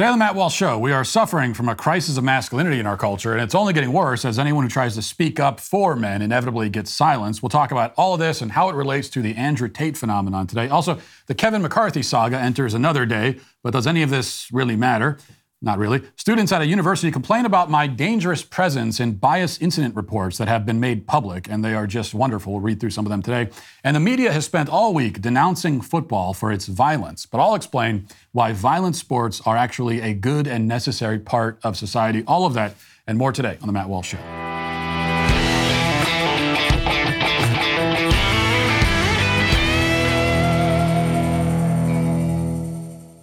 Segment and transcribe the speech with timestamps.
[0.00, 2.86] Today on the Matt Walsh Show, we are suffering from a crisis of masculinity in
[2.86, 5.94] our culture, and it's only getting worse as anyone who tries to speak up for
[5.94, 7.42] men inevitably gets silenced.
[7.42, 10.46] We'll talk about all of this and how it relates to the Andrew Tate phenomenon
[10.46, 10.70] today.
[10.70, 15.18] Also, the Kevin McCarthy saga enters another day, but does any of this really matter?
[15.62, 16.00] Not really.
[16.16, 20.64] Students at a university complain about my dangerous presence in bias incident reports that have
[20.64, 22.54] been made public, and they are just wonderful.
[22.54, 23.50] We'll read through some of them today.
[23.84, 28.06] And the media has spent all week denouncing football for its violence, but I'll explain
[28.32, 32.24] why violent sports are actually a good and necessary part of society.
[32.26, 32.74] All of that
[33.06, 34.59] and more today on The Matt Walsh Show.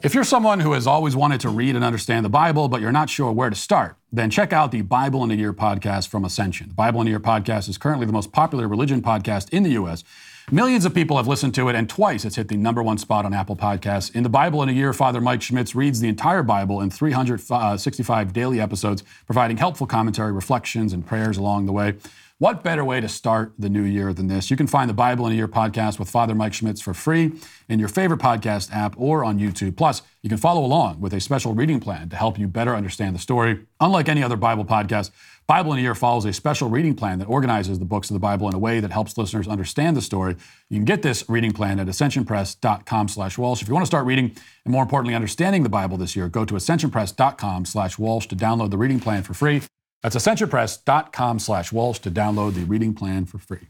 [0.03, 2.91] If you're someone who has always wanted to read and understand the Bible, but you're
[2.91, 6.23] not sure where to start, then check out the Bible in a Year podcast from
[6.23, 6.67] Ascension.
[6.67, 9.71] The Bible in a Year podcast is currently the most popular religion podcast in the
[9.71, 10.03] U.S.
[10.51, 13.25] Millions of people have listened to it, and twice it's hit the number one spot
[13.25, 14.15] on Apple Podcasts.
[14.15, 18.27] In the Bible in a Year, Father Mike Schmitz reads the entire Bible in 365
[18.27, 21.95] uh, daily episodes, providing helpful commentary, reflections, and prayers along the way.
[22.39, 24.51] What better way to start the new year than this?
[24.51, 27.31] You can find the Bible in a Year podcast with Father Mike Schmitz for free
[27.67, 29.75] in your favorite podcast app or on YouTube.
[29.75, 33.15] Plus, you can follow along with a special reading plan to help you better understand
[33.15, 33.65] the story.
[33.79, 35.09] Unlike any other Bible podcast,
[35.47, 38.19] Bible in a Year follows a special reading plan that organizes the books of the
[38.19, 40.35] Bible in a way that helps listeners understand the story.
[40.69, 43.63] You can get this reading plan at ascensionpress.com slash Walsh.
[43.63, 46.45] If you want to start reading and more importantly, understanding the Bible this year, go
[46.45, 49.63] to ascensionpress.com slash Walsh to download the reading plan for free.
[50.03, 53.67] That's ascensionpress.com slash Walsh to download the reading plan for free.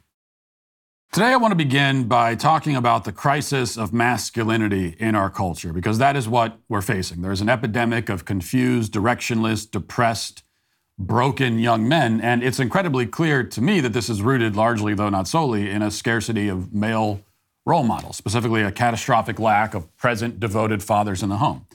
[1.13, 5.71] Today, I want to begin by talking about the crisis of masculinity in our culture,
[5.71, 7.21] because that is what we're facing.
[7.21, 10.43] There's an epidemic of confused, directionless, depressed,
[10.99, 15.09] broken young men, and it's incredibly clear to me that this is rooted largely, though
[15.09, 17.21] not solely, in a scarcity of male
[17.65, 21.65] role models, specifically a catastrophic lack of present, devoted fathers in the home.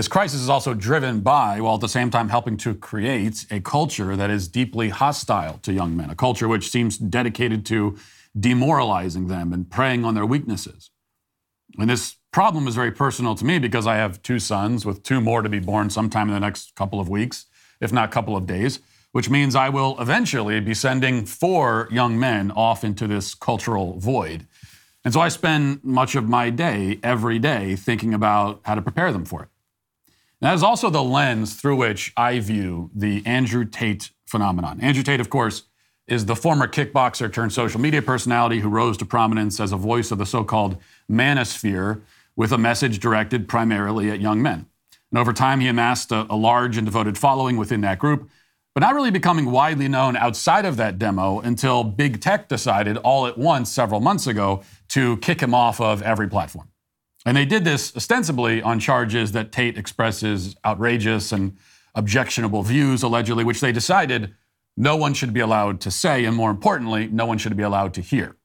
[0.00, 3.60] This crisis is also driven by, while at the same time helping to create a
[3.60, 7.98] culture that is deeply hostile to young men, a culture which seems dedicated to
[8.34, 10.88] demoralizing them and preying on their weaknesses.
[11.78, 15.20] And this problem is very personal to me because I have two sons with two
[15.20, 17.44] more to be born sometime in the next couple of weeks,
[17.82, 18.80] if not a couple of days,
[19.12, 24.46] which means I will eventually be sending four young men off into this cultural void.
[25.04, 29.12] And so I spend much of my day every day thinking about how to prepare
[29.12, 29.49] them for it.
[30.40, 34.80] That is also the lens through which I view the Andrew Tate phenomenon.
[34.80, 35.64] Andrew Tate, of course,
[36.08, 40.10] is the former kickboxer turned social media personality who rose to prominence as a voice
[40.10, 40.76] of the so called
[41.10, 42.00] manosphere
[42.36, 44.66] with a message directed primarily at young men.
[45.12, 48.30] And over time, he amassed a, a, large and devoted following within that group,
[48.74, 53.26] but not really becoming widely known outside of that demo until big tech decided all
[53.26, 56.69] at once several months ago to kick him off of every platform.
[57.26, 61.56] And they did this ostensibly on charges that Tate expresses outrageous and
[61.94, 64.34] objectionable views, allegedly, which they decided
[64.76, 67.92] no one should be allowed to say, and more importantly, no one should be allowed
[67.94, 68.36] to hear.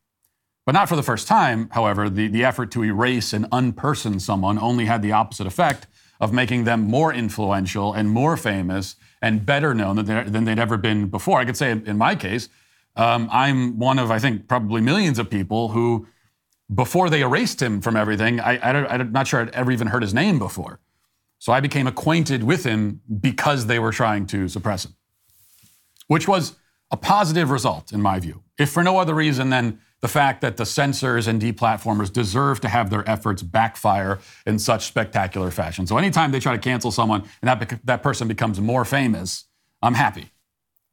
[0.66, 4.58] But not for the first time, however, the, the effort to erase and unperson someone
[4.58, 5.88] only had the opposite effect
[6.20, 10.78] of making them more influential and more famous and better known than, than they'd ever
[10.78, 11.40] been before.
[11.40, 12.50] I could say, in my case,
[12.96, 16.08] um, I'm one of, I think, probably millions of people who
[16.74, 20.14] before they erased him from everything, I, am not sure I'd ever even heard his
[20.14, 20.80] name before.
[21.38, 24.96] So I became acquainted with him because they were trying to suppress him,
[26.08, 26.56] which was
[26.92, 30.58] a positive result, in my view, if for no other reason than the fact that
[30.58, 35.88] the censors and deplatformers deserve to have their efforts backfire in such spectacular fashion.
[35.88, 39.46] So anytime they try to cancel someone and that, that person becomes more famous,
[39.82, 40.30] I'm happy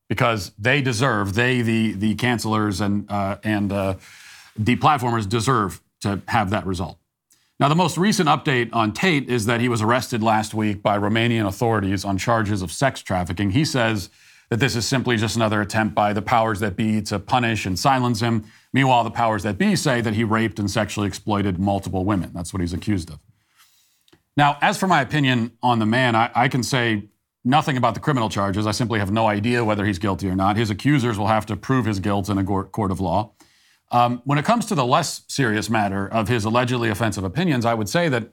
[0.09, 3.95] because they deserve, they, the, the cancelers and, uh, and uh,
[4.61, 6.99] deplatformers deserve to have that result.
[7.61, 10.99] Now, the most recent update on Tate is that he was arrested last week by
[10.99, 13.53] Romanian authorities on charges of sex trafficking.
[13.53, 14.11] He says
[14.51, 17.79] that this is simply just another attempt by the powers that be to punish and
[17.79, 18.45] silence him.
[18.73, 22.33] Meanwhile, the powers that be say that he raped and sexually exploited multiple women.
[22.35, 23.21] That's what he's accused of.
[24.37, 27.05] Now, as for my opinion on the man, I, I can say
[27.45, 28.67] nothing about the criminal charges.
[28.67, 30.57] I simply have no idea whether he's guilty or not.
[30.57, 33.33] His accusers will have to prove his guilt in a court of law.
[33.93, 37.75] Um, when it comes to the less serious matter of his allegedly offensive opinions, I
[37.75, 38.33] would say that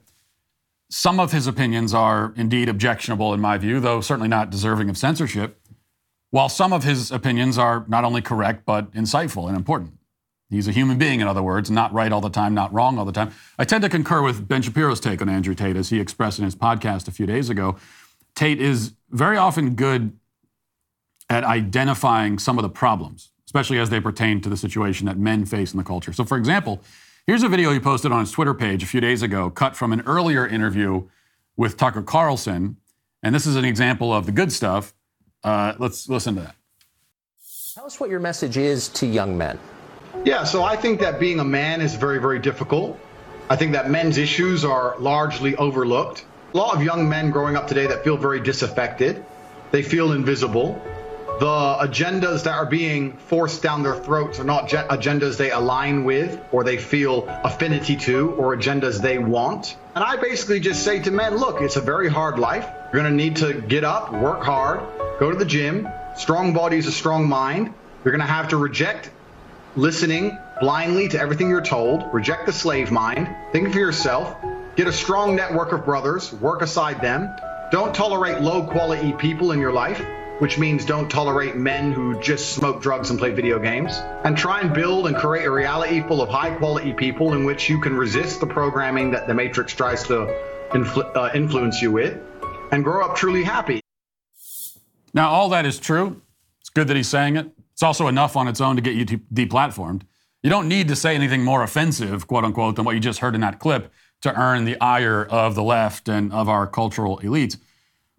[0.88, 4.96] some of his opinions are indeed objectionable in my view, though certainly not deserving of
[4.96, 5.60] censorship,
[6.30, 9.98] while some of his opinions are not only correct, but insightful and important.
[10.48, 13.04] He's a human being, in other words, not right all the time, not wrong all
[13.04, 13.30] the time.
[13.58, 16.44] I tend to concur with Ben Shapiro's take on Andrew Tate, as he expressed in
[16.44, 17.76] his podcast a few days ago.
[18.34, 20.16] Tate is very often good
[21.28, 25.44] at identifying some of the problems especially as they pertain to the situation that men
[25.44, 26.12] face in the culture.
[26.12, 26.80] So, for example,
[27.26, 29.92] here's a video he posted on his Twitter page a few days ago, cut from
[29.92, 31.08] an earlier interview
[31.56, 32.76] with Tucker Carlson.
[33.24, 34.94] And this is an example of the good stuff.
[35.42, 36.54] Uh, let's listen to that.
[37.74, 39.58] Tell us what your message is to young men.
[40.24, 43.00] Yeah, so I think that being a man is very, very difficult.
[43.48, 46.24] I think that men's issues are largely overlooked.
[46.54, 49.24] A lot of young men growing up today that feel very disaffected,
[49.72, 50.80] they feel invisible.
[51.40, 56.38] The agendas that are being forced down their throats are not agendas they align with
[56.52, 59.74] or they feel affinity to or agendas they want.
[59.94, 62.68] And I basically just say to men, look, it's a very hard life.
[62.92, 64.82] You're going to need to get up, work hard,
[65.18, 65.88] go to the gym.
[66.14, 67.72] Strong body is a strong mind.
[68.04, 69.10] You're going to have to reject
[69.76, 74.36] listening blindly to everything you're told, reject the slave mind, think for yourself,
[74.76, 77.34] get a strong network of brothers, work aside them.
[77.72, 80.04] Don't tolerate low quality people in your life
[80.40, 83.92] which means don't tolerate men who just smoke drugs and play video games,
[84.24, 87.68] and try and build and create a reality full of high quality people in which
[87.68, 90.26] you can resist the programming that the Matrix tries to
[90.70, 92.18] influ- uh, influence you with,
[92.72, 93.80] and grow up truly happy.
[95.12, 96.22] Now, all that is true.
[96.60, 97.50] It's good that he's saying it.
[97.74, 100.02] It's also enough on its own to get you deplatformed.
[100.42, 103.34] You don't need to say anything more offensive, quote unquote, than what you just heard
[103.34, 107.58] in that clip to earn the ire of the left and of our cultural elites.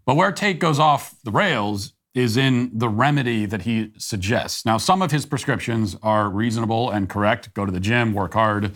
[0.06, 4.65] But where Tate goes off the rails is in the remedy that he suggests.
[4.65, 7.53] Now, some of his prescriptions are reasonable and correct.
[7.53, 8.73] Go to the gym, work hard,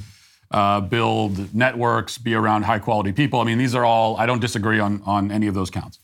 [0.52, 3.42] uh, build networks, be around high quality people.
[3.42, 6.00] I mean, these are all, I don't disagree on, on any of those counts.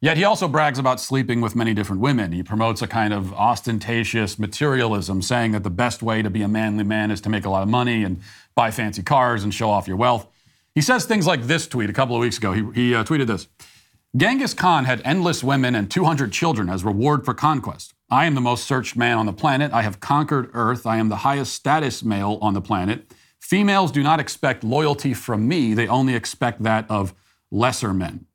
[0.00, 2.32] Yet he also brags about sleeping with many different women.
[2.32, 6.48] He promotes a kind of ostentatious materialism, saying that the best way to be a
[6.48, 8.20] manly man is to make a lot of money and
[8.54, 10.26] buy fancy cars and show off your wealth.
[10.74, 12.52] He says things like this tweet a couple of weeks ago.
[12.52, 13.48] He, he uh, tweeted this
[14.14, 17.94] Genghis Khan had endless women and 200 children as reward for conquest.
[18.10, 19.72] I am the most searched man on the planet.
[19.72, 20.86] I have conquered Earth.
[20.86, 23.12] I am the highest status male on the planet.
[23.40, 27.14] Females do not expect loyalty from me, they only expect that of
[27.50, 28.26] lesser men.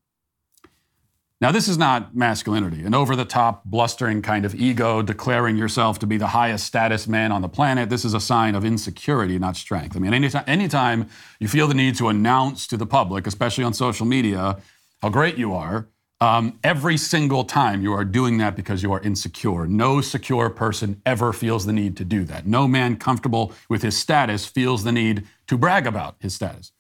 [1.41, 5.97] Now, this is not masculinity, an over the top, blustering kind of ego, declaring yourself
[5.99, 7.89] to be the highest status man on the planet.
[7.89, 9.97] This is a sign of insecurity, not strength.
[9.97, 11.09] I mean, anytime, anytime
[11.39, 14.57] you feel the need to announce to the public, especially on social media,
[15.01, 15.87] how great you are.
[16.19, 19.65] Um, every single time you are doing that because you are insecure.
[19.65, 22.45] No secure person ever feels the need to do that.
[22.45, 26.73] No man comfortable with his status feels the need to brag about his status.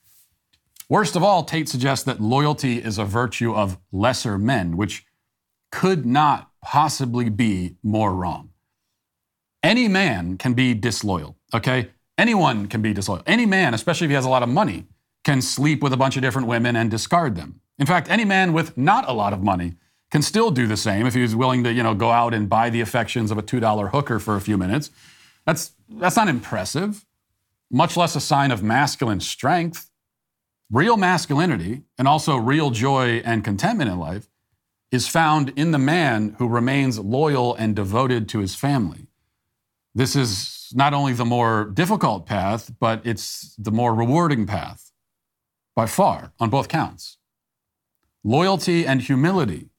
[0.87, 5.05] Worst of all, Tate suggests that loyalty is a virtue of lesser men, which
[5.71, 8.49] could not possibly be more wrong.
[9.63, 11.89] Any man can be disloyal, okay?
[12.17, 13.23] Anyone can be disloyal.
[13.25, 14.85] Any man, especially if he has a lot of money,
[15.23, 17.60] can sleep with a bunch of different women and discard them.
[17.81, 19.73] In fact, any man with not a lot of money
[20.11, 22.69] can still do the same if he's willing to, you know, go out and buy
[22.69, 24.91] the affections of a $2 hooker for a few minutes.
[25.47, 27.03] That's, that's not impressive,
[27.71, 29.89] much less a sign of masculine strength.
[30.69, 34.29] Real masculinity and also real joy and contentment in life
[34.91, 39.07] is found in the man who remains loyal and devoted to his family.
[39.95, 44.91] This is not only the more difficult path, but it's the more rewarding path
[45.75, 47.17] by far on both counts.
[48.23, 49.69] Loyalty and humility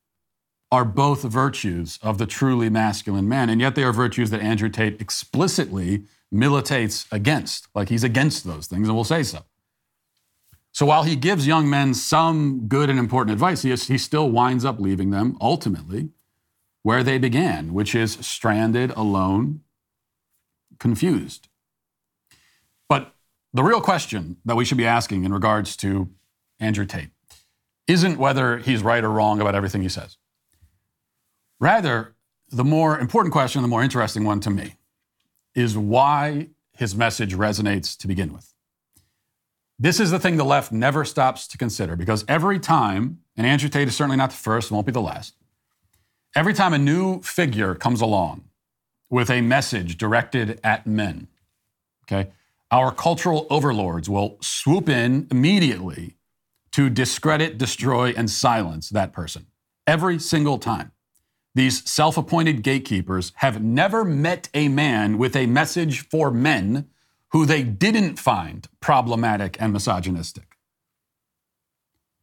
[0.71, 4.69] are both virtues of the truly masculine man, and yet they are virtues that Andrew
[4.69, 7.69] Tate explicitly militates against.
[7.75, 9.45] Like he's against those things, and will say so.
[10.73, 14.31] So while he gives young men some good and important advice, he, is, he still
[14.31, 16.09] winds up leaving them ultimately
[16.83, 19.61] where they began, which is stranded, alone,
[20.79, 21.49] confused.
[22.89, 23.15] But
[23.53, 26.09] the real question that we should be asking in regards to
[26.59, 27.11] Andrew Tate
[27.87, 30.17] isn't whether he's right or wrong about everything he says.
[31.61, 32.15] Rather,
[32.51, 34.77] the more important question, the more interesting one to me,
[35.55, 38.53] is why his message resonates to begin with.
[39.79, 43.69] This is the thing the left never stops to consider because every time, and Andrew
[43.69, 45.35] Tate is certainly not the first, won't be the last,
[46.37, 48.45] every time a new figure comes along
[49.11, 51.29] with a message directed at men,
[52.05, 52.31] okay,
[52.71, 56.17] our cultural overlords will swoop in immediately
[56.73, 59.47] to discredit, destroy, and silence that person
[59.87, 60.93] every single time.
[61.55, 66.89] These self appointed gatekeepers have never met a man with a message for men
[67.33, 70.57] who they didn't find problematic and misogynistic.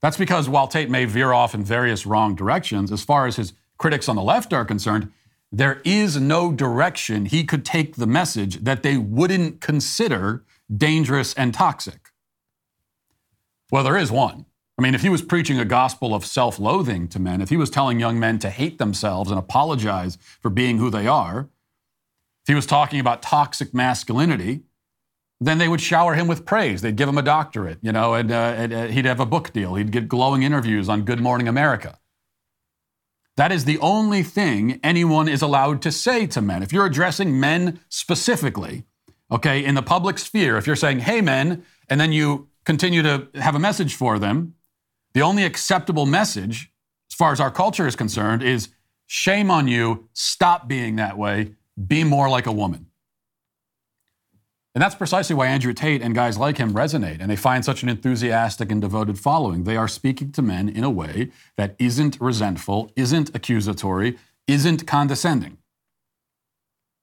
[0.02, 3.54] That's because while Tate may veer off in various wrong directions, as far as his
[3.78, 5.12] critics on the left are concerned,
[5.52, 10.44] there is no direction he could take the message that they wouldn't consider
[10.76, 12.09] dangerous and toxic.
[13.72, 14.46] Well, there is one.
[14.78, 17.58] I mean, if he was preaching a gospel of self loathing to men, if he
[17.58, 21.50] was telling young men to hate themselves and apologize for being who they are,
[22.44, 24.62] if he was talking about toxic masculinity,
[25.42, 26.82] then they would shower him with praise.
[26.82, 29.54] They'd give him a doctorate, you know, and, uh, and uh, he'd have a book
[29.54, 29.76] deal.
[29.76, 31.98] He'd get glowing interviews on Good Morning America.
[33.38, 36.62] That is the only thing anyone is allowed to say to men.
[36.62, 38.84] If you're addressing men specifically,
[39.32, 43.28] okay, in the public sphere, if you're saying, hey, men, and then you continue to
[43.36, 44.56] have a message for them,
[45.14, 46.72] the only acceptable message,
[47.12, 48.70] as far as our culture is concerned, is
[49.08, 51.56] shame on you, stop being that way,
[51.88, 52.86] be more like a woman.
[54.76, 57.82] And that's precisely why Andrew Tate and guys like him resonate and they find such
[57.82, 59.64] an enthusiastic and devoted following.
[59.64, 65.58] They are speaking to men in a way that isn't resentful, isn't accusatory, isn't condescending.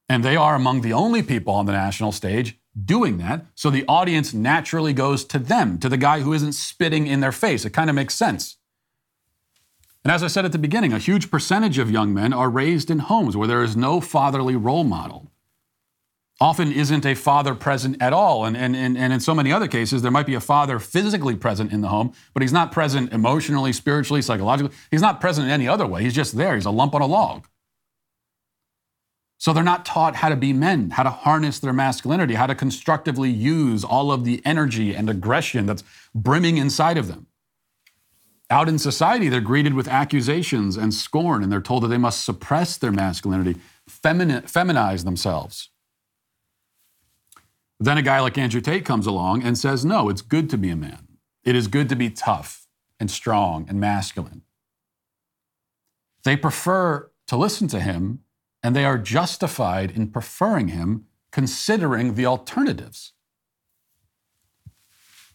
[0.08, 3.46] And they are among the only people on the national stage doing that.
[3.54, 7.32] So the audience naturally goes to them, to the guy who isn't spitting in their
[7.32, 7.64] face.
[7.64, 8.56] It kind of makes sense.
[10.04, 12.90] And as I said at the beginning, a huge percentage of young men are raised
[12.90, 15.30] in homes where there is no fatherly role model
[16.40, 18.44] often isn't a father present at all.
[18.44, 21.34] And, and, and, and in so many other cases, there might be a father physically
[21.34, 24.76] present in the home, but he's not present emotionally, spiritually, psychologically.
[24.90, 26.02] He's not present in any other way.
[26.02, 26.54] He's just there.
[26.54, 27.46] He's a lump on a log.
[29.38, 32.54] So they're not taught how to be men, how to harness their masculinity, how to
[32.54, 37.26] constructively use all of the energy and aggression that's brimming inside of them.
[38.48, 42.24] Out in society, they're greeted with accusations and scorn, and they're told that they must
[42.24, 45.68] suppress their masculinity, femini- feminize themselves.
[47.78, 50.70] Then a guy like Andrew Tate comes along and says, no, it's good to be
[50.70, 51.18] a man.
[51.44, 52.66] It is good to be tough
[52.98, 54.42] and strong and masculine.
[56.24, 58.20] They prefer to listen to him,
[58.66, 63.12] and they are justified in preferring him, considering the alternatives.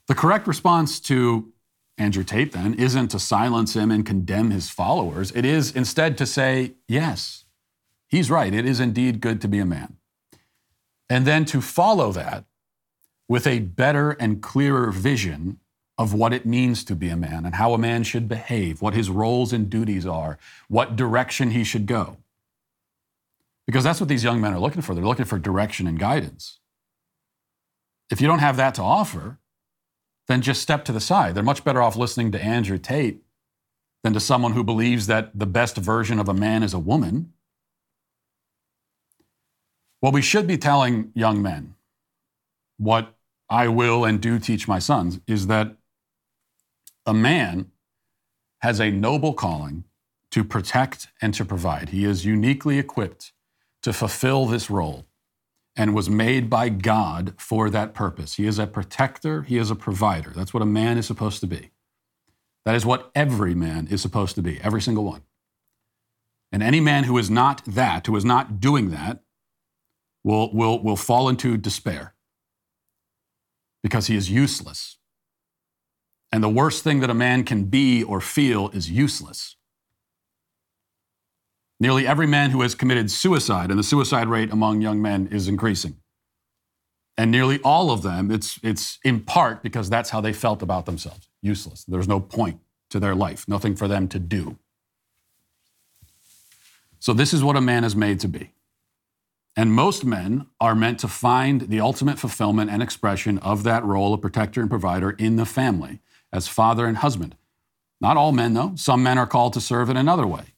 [0.08, 1.54] The correct response to
[1.98, 5.32] Andrew Tate, then, isn't to silence him and condemn his followers.
[5.32, 7.46] It is instead to say, yes,
[8.10, 8.54] he's right.
[8.54, 9.96] It is indeed good to be a man
[11.10, 12.44] and then to follow that
[13.30, 15.62] with a better and clearer vision
[15.98, 18.94] of what it means to be a man and how a man should behave, what
[18.94, 22.18] his roles and duties are, what direction he should go.
[23.72, 24.94] Because that's what these young men are looking for.
[24.94, 26.60] They're looking for direction and guidance.
[28.10, 29.40] If you don't have that to offer,
[30.28, 31.36] then just step to the side.
[31.36, 33.22] They're much better off listening to Andrew Tate
[34.04, 37.32] than to someone who believes that the best version of a man is a woman
[40.02, 41.76] what we should be telling young men,
[42.78, 43.14] what
[43.50, 45.76] I will and do teach my sons, is that
[47.06, 47.72] a man
[48.60, 49.84] has a noble calling
[50.32, 51.90] to protect and to provide.
[51.90, 53.32] He is uniquely equipped
[53.84, 55.06] to fulfill this role
[55.76, 58.36] and was made by God for that purpose.
[58.36, 60.32] He is a protector, he is a provider.
[60.32, 61.72] That's what a man is supposed to be.
[62.66, 65.24] That is what every man is supposed to be, every single one.
[66.52, 69.24] And any man who is not that, who is not doing that,
[70.24, 72.14] will, will, will fall into despair
[73.82, 74.98] because he is useless.
[76.32, 79.56] And the worst thing that a man can be or feel is useless.
[81.82, 85.48] Nearly every man who has committed suicide, and the suicide rate among young men is
[85.48, 85.96] increasing.
[87.18, 90.86] And nearly all of them, it's, it's in part because that's how they felt about
[90.86, 91.84] themselves useless.
[91.86, 92.60] There's no point
[92.92, 94.60] to their life, nothing for them to do.
[97.00, 98.52] So, this is what a man is made to be.
[99.58, 104.14] And most men are meant to find the ultimate fulfillment and expression of that role
[104.14, 106.00] of protector and provider in the family
[106.32, 107.36] as father and husband.
[108.00, 108.74] Not all men, though.
[108.76, 110.54] Some men are called to serve in another way.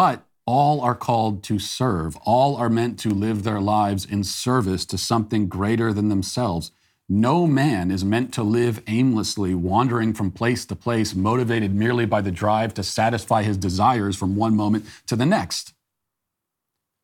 [0.00, 2.16] But all are called to serve.
[2.24, 6.72] All are meant to live their lives in service to something greater than themselves.
[7.06, 12.22] No man is meant to live aimlessly, wandering from place to place, motivated merely by
[12.22, 15.74] the drive to satisfy his desires from one moment to the next.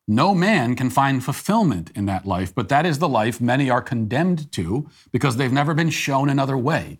[0.07, 3.83] No man can find fulfillment in that life, but that is the life many are
[3.83, 6.97] condemned to because they've never been shown another way.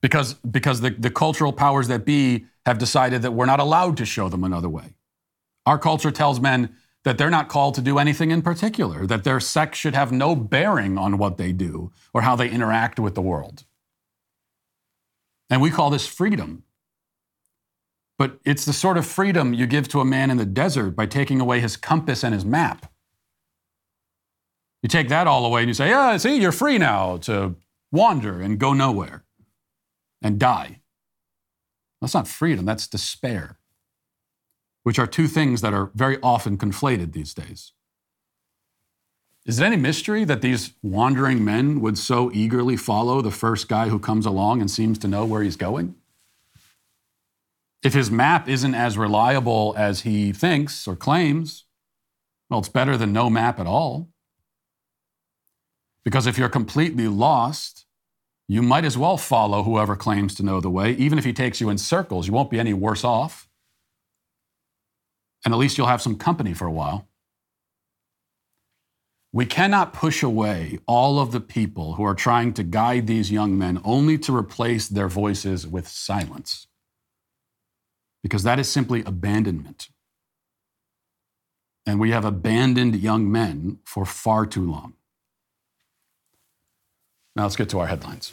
[0.00, 4.04] Because, because the, the cultural powers that be have decided that we're not allowed to
[4.04, 4.94] show them another way.
[5.64, 9.40] Our culture tells men that they're not called to do anything in particular, that their
[9.40, 13.22] sex should have no bearing on what they do or how they interact with the
[13.22, 13.64] world.
[15.48, 16.64] And we call this freedom.
[18.18, 21.06] But it's the sort of freedom you give to a man in the desert by
[21.06, 22.92] taking away his compass and his map.
[24.82, 27.56] You take that all away and you say, yeah, see, you're free now to
[27.90, 29.24] wander and go nowhere
[30.20, 30.80] and die.
[32.00, 33.58] That's not freedom, that's despair,
[34.84, 37.72] which are two things that are very often conflated these days.
[39.44, 43.88] Is it any mystery that these wandering men would so eagerly follow the first guy
[43.88, 45.94] who comes along and seems to know where he's going?
[47.82, 51.64] If his map isn't as reliable as he thinks or claims,
[52.50, 54.08] well, it's better than no map at all.
[56.04, 57.86] Because if you're completely lost
[58.48, 60.92] you might as well follow whoever claims to know the way.
[60.92, 63.46] Even if he takes you in circles, you won't be any worse off.
[65.44, 67.06] And at least you'll have some company for a while.
[69.32, 73.58] We cannot push away all of the people who are trying to guide these young
[73.58, 76.66] men only to replace their voices with silence.
[78.22, 79.90] Because that is simply abandonment.
[81.84, 84.94] And we have abandoned young men for far too long.
[87.38, 88.32] Now let's get to our headlines.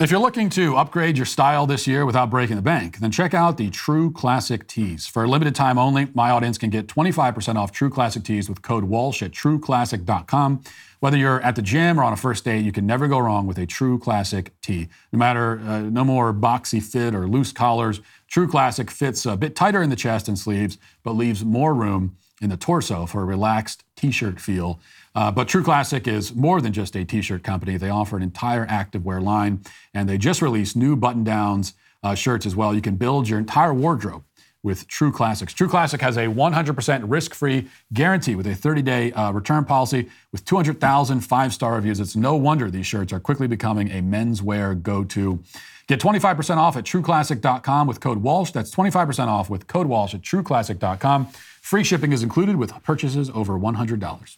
[0.00, 3.34] If you're looking to upgrade your style this year without breaking the bank, then check
[3.34, 5.06] out the True Classic Tees.
[5.06, 8.62] For a limited time only, my audience can get 25% off True Classic Tees with
[8.62, 10.64] code Walsh at trueclassic.com.
[10.98, 13.46] Whether you're at the gym or on a first date, you can never go wrong
[13.46, 14.88] with a True Classic tee.
[15.12, 19.54] No matter, uh, no more boxy fit or loose collars, True Classic fits a bit
[19.54, 23.24] tighter in the chest and sleeves, but leaves more room in the torso for a
[23.24, 24.80] relaxed t-shirt feel.
[25.14, 27.76] Uh, but True Classic is more than just a t-shirt company.
[27.76, 29.62] They offer an entire activewear line,
[29.94, 32.74] and they just released new button-downs uh, shirts as well.
[32.74, 34.24] You can build your entire wardrobe
[34.62, 35.52] with True Classics.
[35.52, 41.20] True Classic has a 100% risk-free guarantee with a 30-day uh, return policy with 200,000
[41.20, 42.00] five-star reviews.
[42.00, 45.42] It's no wonder these shirts are quickly becoming a menswear go-to.
[45.88, 48.52] Get 25% off at trueclassic.com with code Walsh.
[48.52, 51.28] That's 25% off with code Walsh at trueclassic.com.
[51.62, 54.36] Free shipping is included with purchases over $100.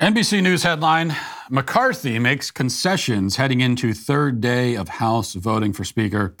[0.00, 1.16] NBC News headline
[1.48, 6.34] McCarthy makes concessions heading into third day of House voting for Speaker.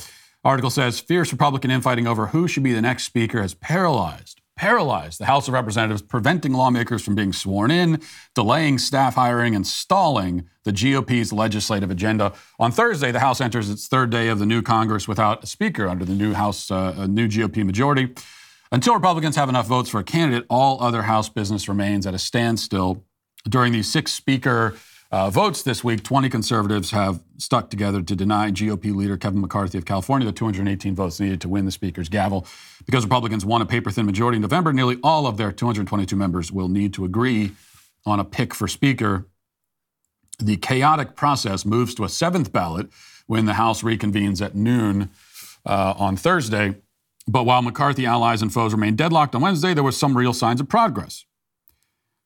[0.44, 5.20] Article says fierce Republican infighting over who should be the next Speaker has paralyzed, paralyzed
[5.20, 8.02] the House of Representatives, preventing lawmakers from being sworn in,
[8.34, 12.32] delaying staff hiring, and stalling the GOP's legislative agenda.
[12.58, 15.88] On Thursday, the House enters its third day of the new Congress without a Speaker
[15.88, 18.12] under the new House, uh, new GOP majority.
[18.70, 22.18] Until Republicans have enough votes for a candidate, all other House business remains at a
[22.18, 23.04] standstill.
[23.48, 24.76] During these six speaker
[25.10, 29.78] uh, votes this week, 20 conservatives have stuck together to deny GOP leader Kevin McCarthy
[29.78, 32.46] of California the 218 votes needed to win the speaker's gavel.
[32.84, 36.52] Because Republicans won a paper thin majority in November, nearly all of their 222 members
[36.52, 37.52] will need to agree
[38.04, 39.26] on a pick for speaker.
[40.38, 42.90] The chaotic process moves to a seventh ballot
[43.26, 45.10] when the House reconvenes at noon
[45.64, 46.76] uh, on Thursday.
[47.28, 50.62] But while McCarthy allies and foes remained deadlocked on Wednesday, there were some real signs
[50.62, 51.26] of progress.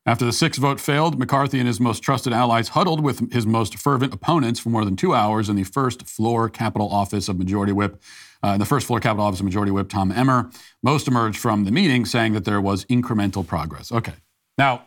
[0.06, 3.76] After the sixth vote failed, McCarthy and his most trusted allies huddled with his most
[3.76, 7.72] fervent opponents for more than two hours in the first floor Capitol office of Majority
[7.72, 8.00] Whip.
[8.44, 10.50] Uh, in the first floor Capitol office of Majority Whip Tom Emmer,
[10.82, 13.92] most emerged from the meeting saying that there was incremental progress.
[13.92, 14.14] Okay.
[14.58, 14.86] Now,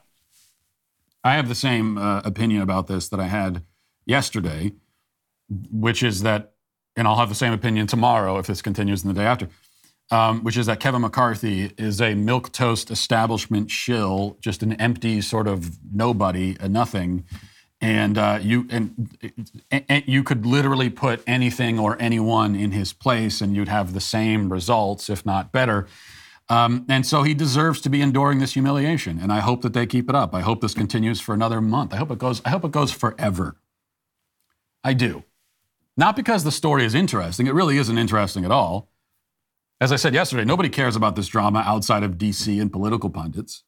[1.23, 3.63] I have the same uh, opinion about this that I had
[4.05, 4.73] yesterday,
[5.49, 6.53] which is that,
[6.97, 9.49] and I'll have the same opinion tomorrow if this continues in the day after
[10.11, 15.21] um, which is that Kevin McCarthy is a milk toast establishment shill, just an empty
[15.21, 17.25] sort of nobody, a nothing.
[17.81, 19.09] And uh, you and,
[19.69, 24.01] and you could literally put anything or anyone in his place, and you'd have the
[24.01, 25.87] same results, if not better.
[26.47, 29.19] Um, and so he deserves to be enduring this humiliation.
[29.19, 30.33] And I hope that they keep it up.
[30.33, 31.93] I hope this continues for another month.
[31.93, 32.41] I hope it goes.
[32.45, 33.57] I hope it goes forever.
[34.83, 35.23] I do,
[35.97, 37.47] not because the story is interesting.
[37.47, 38.89] It really isn't interesting at all.
[39.81, 43.63] As I said yesterday, nobody cares about this drama outside of DC and political pundits.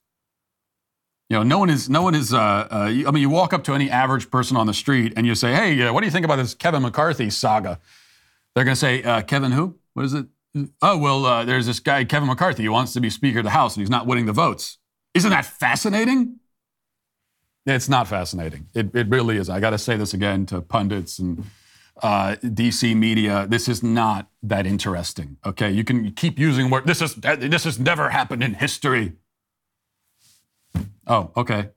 [1.29, 3.65] You know, no one is, no one is, uh, uh, I mean, you walk up
[3.65, 6.11] to any average person on the street and you say, hey, uh, what do you
[6.11, 7.79] think about this Kevin McCarthy saga?
[8.55, 9.77] They're going to say, uh, Kevin who?
[9.93, 10.27] What is it?
[10.81, 13.51] Oh, well, uh, there's this guy, Kevin McCarthy, who wants to be Speaker of the
[13.51, 14.77] House and he's not winning the votes.
[15.13, 16.39] Isn't that fascinating?
[17.65, 18.67] It's not fascinating.
[18.73, 19.49] It, it really is.
[19.49, 21.43] I got to say this again to pundits and
[22.01, 25.37] uh, DC media, this is not that interesting.
[25.45, 26.85] Okay, you can keep using word.
[26.85, 29.13] This is this has never happened in history.
[31.07, 31.69] Oh, okay.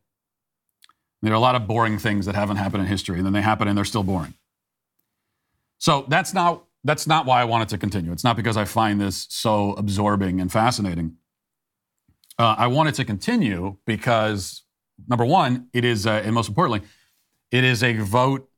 [1.23, 3.43] There are a lot of boring things that haven't happened in history, and then they
[3.43, 4.35] happen and they're still boring.
[5.79, 8.13] So that's not that's not why I wanted to continue.
[8.13, 11.17] It's not because I find this so absorbing and fascinating.
[12.39, 14.63] Uh, I wanted to continue because
[15.09, 16.89] number one, it is, uh, and most importantly,
[17.51, 18.50] it is a vote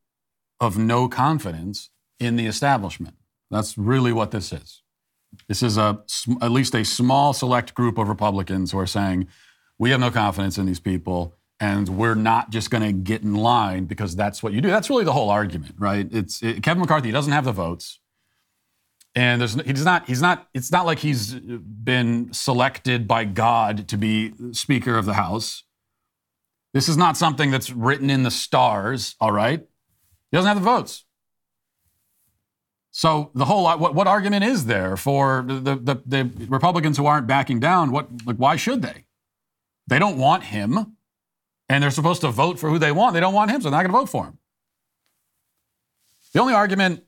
[0.62, 3.16] of no confidence in the establishment.
[3.50, 4.82] That's really what this is.
[5.48, 6.00] This is a,
[6.40, 9.26] at least a small select group of Republicans who are saying,
[9.76, 13.34] we have no confidence in these people and we're not just going to get in
[13.34, 14.68] line because that's what you do.
[14.68, 16.06] That's really the whole argument, right?
[16.12, 17.98] It's it, Kevin McCarthy doesn't have the votes.
[19.16, 23.88] And there's, he's not, he's not, it's not like he's uh, been selected by God
[23.88, 25.64] to be Speaker of the House.
[26.72, 29.66] This is not something that's written in the stars, all right?
[30.32, 31.04] He doesn't have the votes.
[32.90, 37.06] So the whole uh, what, what argument is there for the, the, the Republicans who
[37.06, 37.92] aren't backing down?
[37.92, 39.04] What like why should they?
[39.86, 40.96] They don't want him,
[41.68, 43.14] and they're supposed to vote for who they want.
[43.14, 44.38] They don't want him, so they're not going to vote for him.
[46.32, 47.04] The only argument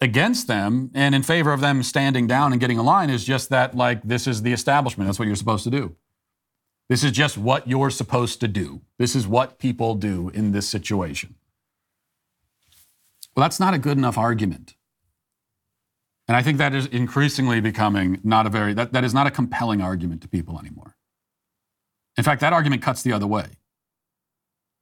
[0.00, 3.50] against them and in favor of them standing down and getting a line is just
[3.50, 5.08] that, like, this is the establishment.
[5.08, 5.96] That's what you're supposed to do.
[6.88, 8.80] This is just what you're supposed to do.
[8.98, 11.34] This is what people do in this situation.
[13.34, 14.74] Well, that's not a good enough argument.
[16.26, 19.30] And I think that is increasingly becoming not a very, that, that is not a
[19.30, 20.96] compelling argument to people anymore.
[22.18, 23.46] In fact, that argument cuts the other way.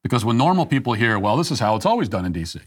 [0.03, 2.61] Because when normal people hear, well, this is how it's always done in DC,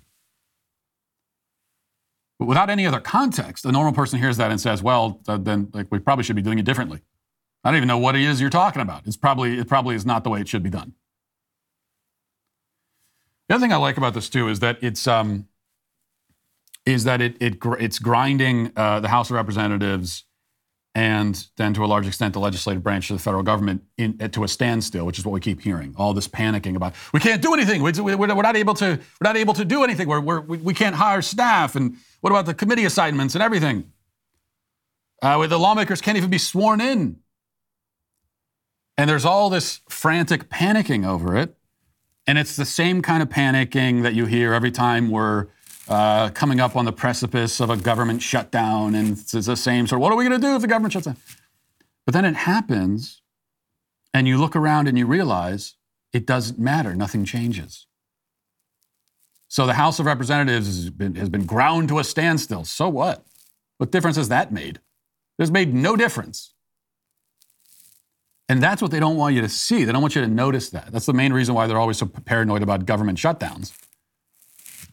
[2.39, 5.87] but without any other context, a normal person hears that and says, well, then like,
[5.91, 7.01] we probably should be doing it differently.
[7.63, 9.05] I don't even know what it is you're talking about.
[9.05, 10.93] It's probably, it probably is not the way it should be done.
[13.49, 15.48] The other thing I like about this too is that it's, um,
[16.93, 20.25] is that it, it it's grinding uh, the House of Representatives
[20.95, 24.43] and then to a large extent the legislative branch of the federal government in, to
[24.43, 25.93] a standstill, which is what we keep hearing.
[25.97, 27.84] All this panicking about we can't do anything.
[27.84, 30.08] We, are not able to we're not able to do anything.
[30.08, 31.75] We're, we're, we can't hire staff.
[31.75, 33.91] And what about the committee assignments and everything?
[35.21, 37.17] Uh, the lawmakers can't even be sworn in.
[38.97, 41.56] And there's all this frantic panicking over it.
[42.25, 45.47] And it's the same kind of panicking that you hear every time we're
[45.89, 48.95] uh, coming up on the precipice of a government shutdown.
[48.95, 50.93] And it's the same sort of, what are we going to do if the government
[50.93, 51.17] shuts down?
[52.06, 53.21] But then it happens,
[54.13, 55.75] and you look around and you realize
[56.13, 56.95] it doesn't matter.
[56.95, 57.86] Nothing changes.
[59.47, 62.65] So the House of Representatives has been, has been ground to a standstill.
[62.65, 63.25] So what?
[63.78, 64.80] What difference has that made?
[65.38, 66.54] It's made no difference.
[68.47, 69.84] And that's what they don't want you to see.
[69.84, 70.91] They don't want you to notice that.
[70.91, 73.71] That's the main reason why they're always so paranoid about government shutdowns.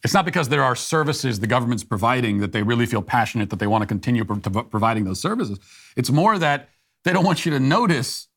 [0.04, 3.58] It's not because there are services the government's providing that they really feel passionate that
[3.58, 5.58] they want to continue pro- to providing those services.
[5.96, 6.68] It's more that
[7.04, 8.28] they don't want you to notice.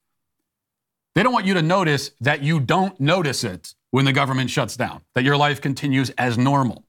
[1.15, 4.78] They don't want you to notice that you don't notice it when the government shuts
[4.78, 6.86] down, that your life continues as normal.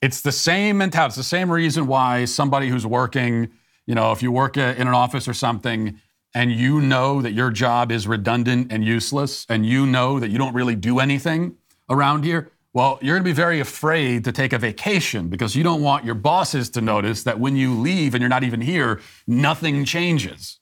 [0.00, 1.10] It's the same mentality.
[1.10, 3.50] It's the same reason why somebody who's working,
[3.86, 6.00] you know, if you work uh, in an office or something
[6.34, 10.38] and you know that your job is redundant and useless and you know that you
[10.38, 11.56] don't really do anything
[11.88, 15.64] around here, well, you're going to be very afraid to take a vacation because you
[15.64, 19.00] don't want your bosses to notice that when you leave and you're not even here,
[19.26, 20.60] nothing changes.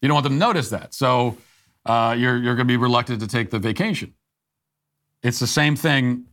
[0.00, 0.94] You don't want them to notice that.
[0.94, 1.36] So
[1.84, 4.14] uh, you're, you're going to be reluctant to take the vacation.
[5.22, 6.24] It's the same thing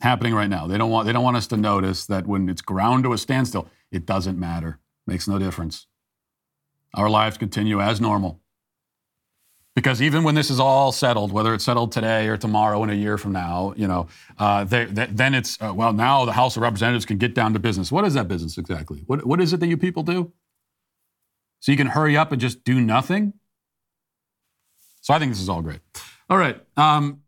[0.00, 0.66] happening right now.
[0.66, 3.18] They don't want, they don't want us to notice that when it's ground to a
[3.18, 4.80] standstill, it doesn't matter.
[5.06, 5.86] Makes no difference.
[6.96, 8.41] Our lives continue as normal.
[9.74, 12.94] Because even when this is all settled, whether it's settled today or tomorrow and a
[12.94, 14.06] year from now, you know,
[14.38, 17.54] uh, they, they, then it's uh, well now the House of Representatives can get down
[17.54, 17.90] to business.
[17.90, 19.02] What is that business exactly?
[19.06, 20.32] What what is it that you people do?
[21.60, 23.32] So you can hurry up and just do nothing.
[25.00, 25.80] So I think this is all great.
[26.28, 26.60] All right.
[26.76, 27.22] Um,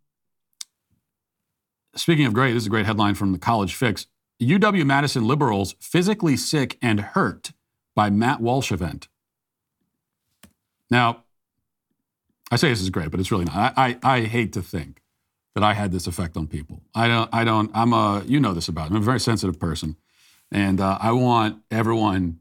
[1.96, 4.06] speaking of great, this is a great headline from the College Fix.
[4.40, 7.52] UW Madison liberals physically sick and hurt
[7.94, 9.08] by Matt Walsh event.
[10.90, 11.23] Now,
[12.54, 13.56] I say this is great, but it's really not.
[13.56, 15.02] I, I, I hate to think
[15.56, 16.82] that I had this effect on people.
[16.94, 18.96] I don't, I don't, I'm a, you know this about me.
[18.96, 19.96] I'm a very sensitive person.
[20.52, 22.38] And uh, I want everyone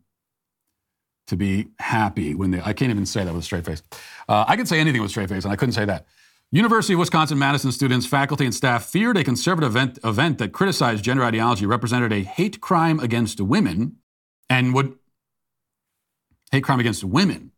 [1.30, 3.82] to be happy when they, I can't even say that with a straight face.
[4.30, 6.06] Uh, I can say anything with a straight face, and I couldn't say that.
[6.52, 11.04] University of Wisconsin Madison students, faculty, and staff feared a conservative event, event that criticized
[11.04, 13.96] gender ideology represented a hate crime against women
[14.48, 14.94] and would,
[16.52, 17.53] hate crime against women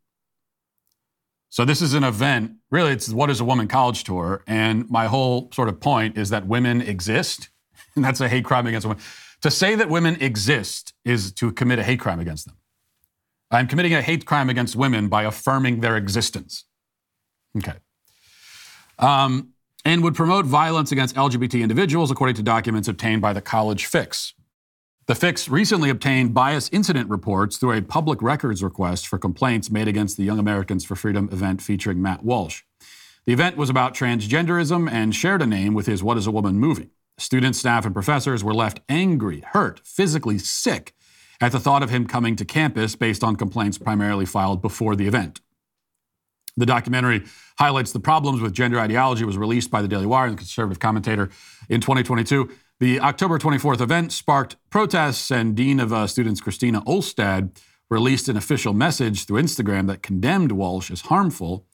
[1.55, 4.43] so this is an event, really, it's What is a Woman College Tour.
[4.45, 7.47] And my whole sort of point is that women exist,
[7.95, 9.01] and that's a hate crime against women.
[9.39, 12.57] To say that women exist is to commit a hate crime against them.
[13.51, 16.65] I'm committing a hate crime against women by affirming their existence.
[17.57, 17.75] Okay.
[18.99, 19.53] Um,
[19.85, 24.33] and would promote violence against LGBT individuals, according to documents obtained by the College Fix.
[25.07, 29.87] The Fix recently obtained bias incident reports through a public records request for complaints made
[29.87, 32.63] against the Young Americans for Freedom event featuring Matt Walsh.
[33.27, 36.57] The event was about transgenderism and shared a name with his What is a Woman
[36.57, 36.89] movie.
[37.19, 40.95] Students, staff, and professors were left angry, hurt, physically sick
[41.39, 45.05] at the thought of him coming to campus based on complaints primarily filed before the
[45.05, 45.39] event.
[46.57, 47.25] The documentary
[47.59, 50.79] highlights the problems with gender ideology, was released by the Daily Wire and the conservative
[50.79, 51.29] commentator
[51.69, 52.49] in 2022.
[52.79, 57.57] The October 24th event sparked protests, and Dean of uh, Students Christina Olstad
[57.89, 61.65] released an official message through Instagram that condemned Walsh as harmful.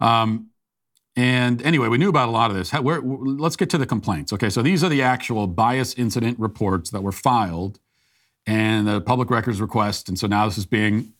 [0.00, 0.48] Um,
[1.14, 2.70] and anyway, we knew about a lot of this.
[2.70, 4.32] How, where, let's get to the complaints.
[4.32, 7.78] Okay, so these are the actual bias incident reports that were filed
[8.46, 10.08] and the public records request.
[10.08, 11.12] And so now this is being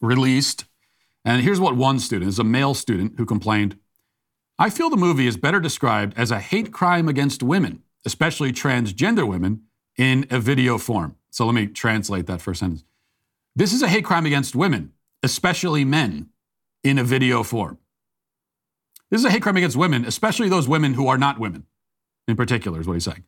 [0.00, 0.64] released.
[1.24, 3.78] And here's what one student, is a male student, who complained
[4.58, 9.26] I feel the movie is better described as a hate crime against women, especially transgender
[9.26, 9.62] women,
[9.96, 11.16] in a video form.
[11.30, 12.84] So let me translate that first sentence.
[13.54, 16.30] This is a hate crime against women, especially men,
[16.82, 17.78] in a video form.
[19.10, 21.66] This is a hate crime against women, especially those women who are not women,
[22.26, 23.24] in particular, is what he's saying.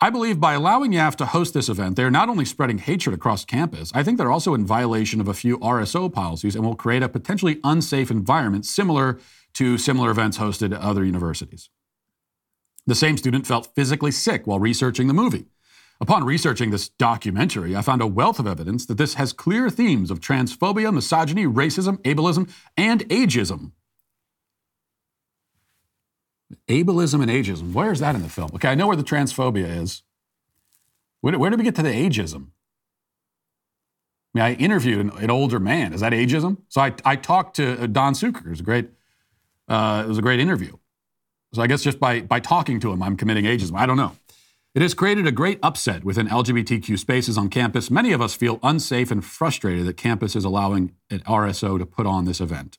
[0.00, 3.44] I believe by allowing YAF to host this event, they're not only spreading hatred across
[3.44, 7.04] campus, I think they're also in violation of a few RSO policies and will create
[7.04, 9.20] a potentially unsafe environment similar
[9.54, 11.70] to similar events hosted at other universities.
[12.86, 15.46] The same student felt physically sick while researching the movie.
[16.00, 20.10] Upon researching this documentary, I found a wealth of evidence that this has clear themes
[20.10, 23.70] of transphobia, misogyny, racism, ableism, and ageism.
[26.66, 27.72] Ableism and ageism.
[27.72, 28.50] Where is that in the film?
[28.54, 30.02] Okay, I know where the transphobia is.
[31.20, 32.48] Where, where did we get to the ageism?
[34.34, 35.92] I mean, I interviewed an, an older man.
[35.92, 36.58] Is that ageism?
[36.68, 38.44] So I, I talked to uh, Don Sucher.
[38.44, 38.88] It was a great,
[39.68, 40.76] uh, it was a great interview.
[41.54, 43.78] So I guess just by, by talking to him, I'm committing ageism.
[43.78, 44.16] I don't know.
[44.74, 47.90] It has created a great upset within LGBTQ spaces on campus.
[47.90, 52.06] Many of us feel unsafe and frustrated that campus is allowing an RSO to put
[52.06, 52.78] on this event.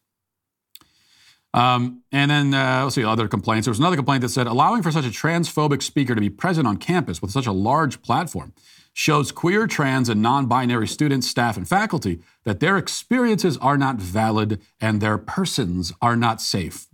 [1.54, 3.66] Um, and then uh, let's see other complaints.
[3.66, 6.66] There was another complaint that said allowing for such a transphobic speaker to be present
[6.66, 8.54] on campus with such a large platform
[8.94, 14.62] shows queer, trans, and non-binary students, staff, and faculty that their experiences are not valid
[14.80, 16.88] and their persons are not safe.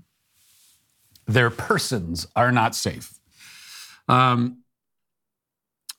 [1.30, 3.20] Their persons are not safe.
[4.08, 4.64] Um,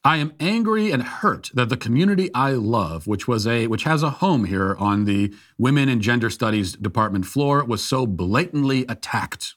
[0.03, 4.03] I am angry and hurt that the community I love, which was a which has
[4.03, 9.55] a home here on the Women and Gender Studies department floor, was so blatantly attacked.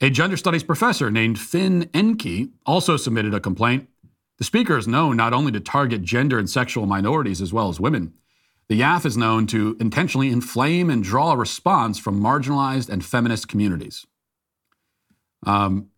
[0.00, 3.88] A gender studies professor named Finn Enke also submitted a complaint.
[4.38, 7.80] The speaker is known not only to target gender and sexual minorities as well as
[7.80, 8.14] women.
[8.68, 13.48] The YAF is known to intentionally inflame and draw a response from marginalized and feminist
[13.48, 14.06] communities.
[15.46, 15.88] Um,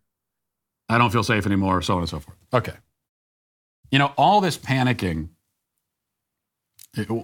[0.87, 2.37] I don't feel safe anymore, so on and so forth.
[2.53, 2.73] Okay
[3.91, 5.29] you know, all this panicking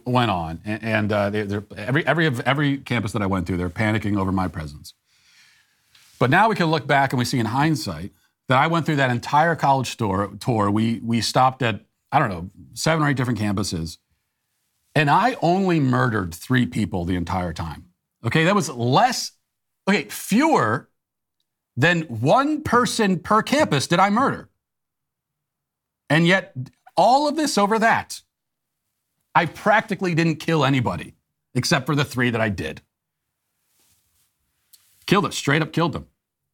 [0.05, 1.41] went on, and, and uh, they,
[1.77, 4.93] every every every campus that I went to, they're panicking over my presence.
[6.17, 8.11] But now we can look back and we see in hindsight
[8.47, 10.71] that I went through that entire college store, tour.
[10.71, 13.97] We we stopped at I don't know seven or eight different campuses,
[14.95, 17.85] and I only murdered three people the entire time.
[18.25, 19.31] Okay, that was less.
[19.87, 20.89] Okay, fewer
[21.77, 24.49] than one person per campus did I murder.
[26.09, 26.55] And yet,
[26.95, 28.21] all of this over that,
[29.33, 31.13] I practically didn't kill anybody
[31.55, 32.81] except for the three that I did.
[35.05, 36.07] Killed them, straight up killed them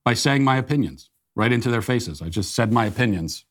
[0.03, 2.21] by saying my opinions right into their faces.
[2.21, 3.45] I just said my opinions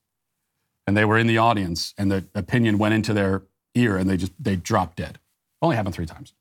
[0.87, 3.43] and they were in the audience and the opinion went into their
[3.75, 5.19] ear and they just they dropped dead.
[5.63, 6.33] Only happened three times.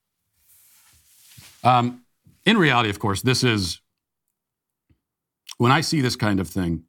[1.63, 2.01] Um,
[2.45, 3.81] in reality, of course, this is
[5.59, 6.83] when I see this kind of thing.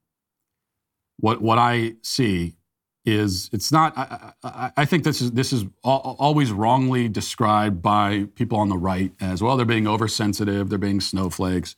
[1.19, 2.57] What what I see
[3.05, 8.27] is it's not I, I, I, think this is this is always wrongly described by
[8.35, 11.77] people on the right as well they're being oversensitive they're being snowflakes.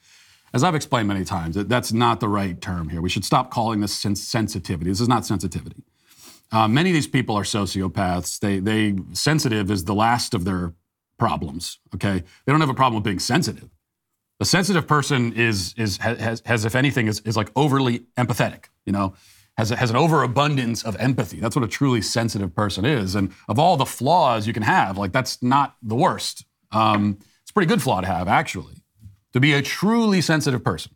[0.52, 3.00] As i've explained many times that's not the right term here.
[3.00, 4.90] We should stop calling this sensitivity.
[4.90, 5.83] This is not sensitivity.
[6.50, 8.38] Uh, many of these people are sociopaths.
[8.40, 10.74] They they sensitive is the last of their
[11.18, 12.24] problems okay?
[12.44, 13.70] They don't have a problem with being sensitive
[14.42, 18.92] a sensitive person is is has, has if anything is, is like overly empathetic you
[18.92, 19.14] know
[19.57, 21.38] has, has an overabundance of empathy.
[21.38, 23.14] That's what a truly sensitive person is.
[23.14, 26.44] And of all the flaws you can have, like that's not the worst.
[26.70, 28.83] Um, it's a pretty good flaw to have, actually,
[29.33, 30.94] to be a truly sensitive person.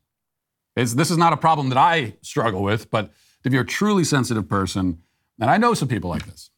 [0.75, 3.13] It's, this is not a problem that I struggle with, but
[3.45, 5.03] to be a truly sensitive person,
[5.41, 6.51] and I know some people like this.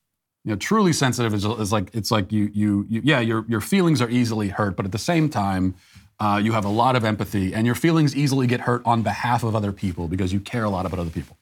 [0.45, 3.61] You know, truly sensitive is, is like it's like you, you you yeah your your
[3.61, 5.75] feelings are easily hurt, but at the same time,
[6.21, 9.45] uh, you have a lot of empathy, and your feelings easily get hurt on behalf
[9.45, 11.37] of other people because you care a lot about other people.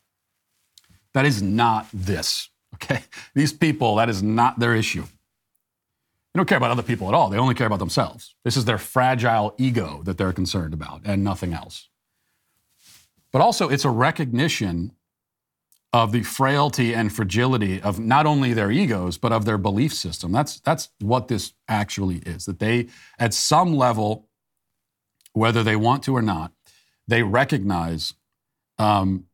[1.14, 3.02] That is not this, okay?
[3.34, 5.04] These people, that is not their issue.
[5.04, 7.30] They don't care about other people at all.
[7.30, 8.34] They only care about themselves.
[8.44, 11.88] This is their fragile ego that they're concerned about and nothing else.
[13.32, 14.92] But also, it's a recognition
[15.94, 20.30] of the frailty and fragility of not only their egos, but of their belief system.
[20.30, 22.44] That's, that's what this actually is.
[22.44, 24.28] That they, at some level,
[25.36, 26.50] whether they want to or not,
[27.06, 28.14] they recognize
[28.78, 29.26] um,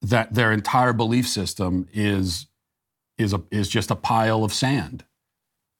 [0.00, 2.46] that their entire belief system is,
[3.18, 5.04] is, a, is just a pile of sand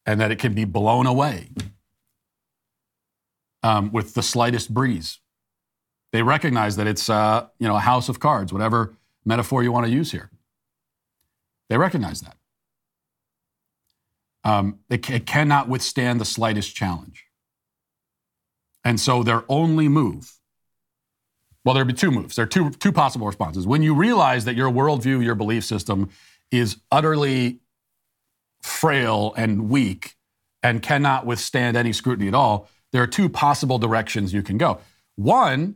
[0.05, 1.49] and that it can be blown away
[3.63, 5.19] um, with the slightest breeze.
[6.13, 9.87] They recognize that it's uh, you know, a house of cards, whatever metaphor you want
[9.87, 10.31] to use here.
[11.71, 12.37] They recognize that.
[14.45, 17.28] Um, it, it cannot withstand the slightest challenge.
[18.89, 20.33] And so their only move,
[21.63, 22.37] well, there'd be two moves.
[22.37, 23.67] There are two, two possible responses.
[23.67, 26.09] When you realize that your worldview, your belief system
[26.51, 27.61] is utterly
[28.63, 30.17] frail and weak
[30.63, 34.79] and cannot withstand any scrutiny at all, there are two possible directions you can go.
[35.17, 35.75] One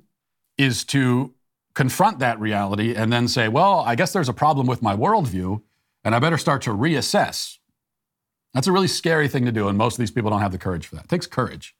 [0.57, 1.35] is to
[1.75, 5.61] confront that reality and then say, well, I guess there's a problem with my worldview,
[6.03, 7.59] and I better start to reassess.
[8.55, 10.57] That's a really scary thing to do, and most of these people don't have the
[10.57, 11.05] courage for that.
[11.05, 11.75] It takes courage.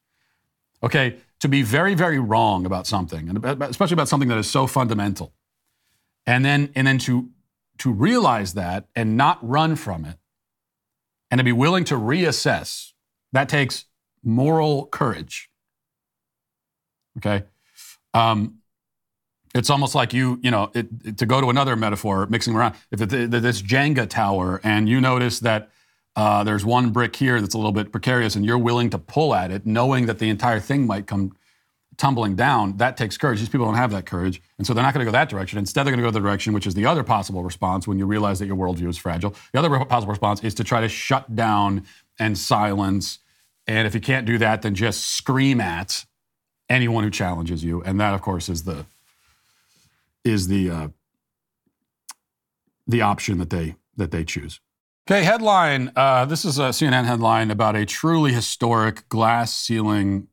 [0.83, 4.66] Okay, to be very, very wrong about something, and especially about something that is so
[4.66, 5.33] fundamental,
[6.27, 7.31] and then and then to
[7.79, 10.16] to realize that and not run from it,
[11.31, 12.92] and to be willing to reassess,
[13.33, 13.87] that takes
[14.23, 15.51] moral courage.
[17.18, 17.45] Okay,
[18.14, 18.59] um,
[19.55, 22.75] it's almost like you, you know, it, it, to go to another metaphor, mixing around.
[22.90, 25.71] If it's this Jenga tower, and you notice that
[26.14, 29.35] uh, there's one brick here that's a little bit precarious, and you're willing to pull
[29.35, 31.35] at it, knowing that the entire thing might come
[31.96, 33.38] tumbling down, that takes courage.
[33.38, 35.59] These people don't have that courage, and so they're not going to go that direction.
[35.59, 38.07] Instead, they're going to go the direction which is the other possible response when you
[38.07, 39.35] realize that your worldview is fragile.
[39.53, 41.85] The other possible response is to try to shut down
[42.18, 43.18] and silence,
[43.66, 46.05] and if you can't do that, then just scream at
[46.68, 48.87] anyone who challenges you, and that, of course, is the
[50.25, 50.88] is the uh,
[52.87, 54.61] the option that they that they choose.
[55.11, 55.91] Okay, headline.
[55.97, 60.29] Uh, this is a CNN headline about a truly historic glass ceiling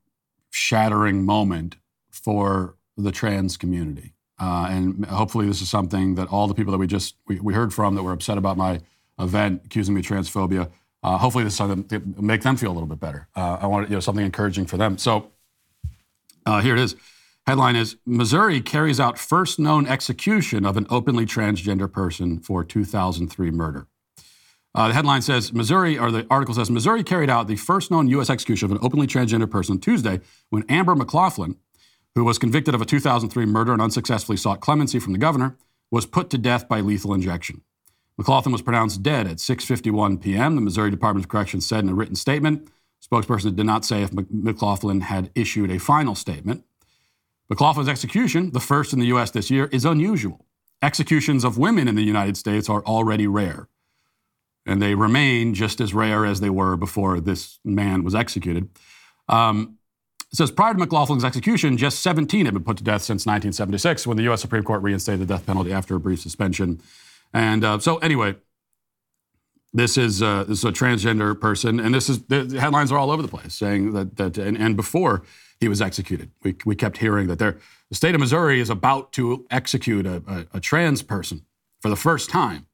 [0.51, 1.77] shattering moment
[2.12, 4.13] for the trans community.
[4.39, 7.55] Uh, and hopefully, this is something that all the people that we just we, we
[7.55, 8.79] heard from that were upset about my
[9.17, 10.69] event accusing me of transphobia.
[11.01, 13.27] Uh, hopefully, this to make them feel a little bit better.
[13.36, 14.99] Uh, I want you know something encouraging for them.
[14.99, 15.32] So
[16.45, 16.95] uh, here it is.
[17.47, 23.49] Headline is Missouri carries out first known execution of an openly transgender person for 2003
[23.49, 23.88] murder.
[24.79, 28.07] Uh, the headline says Missouri, or the article says Missouri carried out the first known
[28.07, 28.29] U.S.
[28.29, 31.57] execution of an openly transgender person Tuesday when Amber McLaughlin,
[32.15, 35.57] who was convicted of a 2003 murder and unsuccessfully sought clemency from the governor,
[35.91, 37.61] was put to death by lethal injection.
[38.17, 40.55] McLaughlin was pronounced dead at 6:51 p.m.
[40.55, 42.69] The Missouri Department of Corrections said in a written statement.
[43.05, 46.63] Spokesperson did not say if McLaughlin had issued a final statement.
[47.51, 49.31] McLaughlin's execution, the first in the U.S.
[49.31, 50.45] this year, is unusual.
[50.81, 53.67] Executions of women in the United States are already rare
[54.65, 58.69] and they remain just as rare as they were before this man was executed.
[59.27, 59.77] Um,
[60.31, 64.05] it says prior to McLaughlin's execution, just 17 had been put to death since 1976
[64.05, 64.41] when the U.S.
[64.41, 66.81] Supreme Court reinstated the death penalty after a brief suspension.
[67.33, 68.35] And uh, so, anyway,
[69.73, 73.11] this is, uh, this is a transgender person, and this is the headlines are all
[73.11, 75.23] over the place saying that, that and, and before
[75.59, 77.57] he was executed, we, we kept hearing that there,
[77.89, 81.45] the state of Missouri is about to execute a, a, a trans person
[81.81, 82.67] for the first time.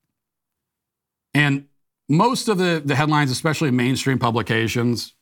[1.34, 1.68] And
[2.08, 5.14] most of the, the headlines, especially mainstream publications,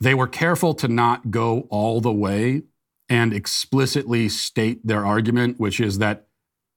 [0.00, 2.62] they were careful to not go all the way
[3.08, 6.26] and explicitly state their argument, which is that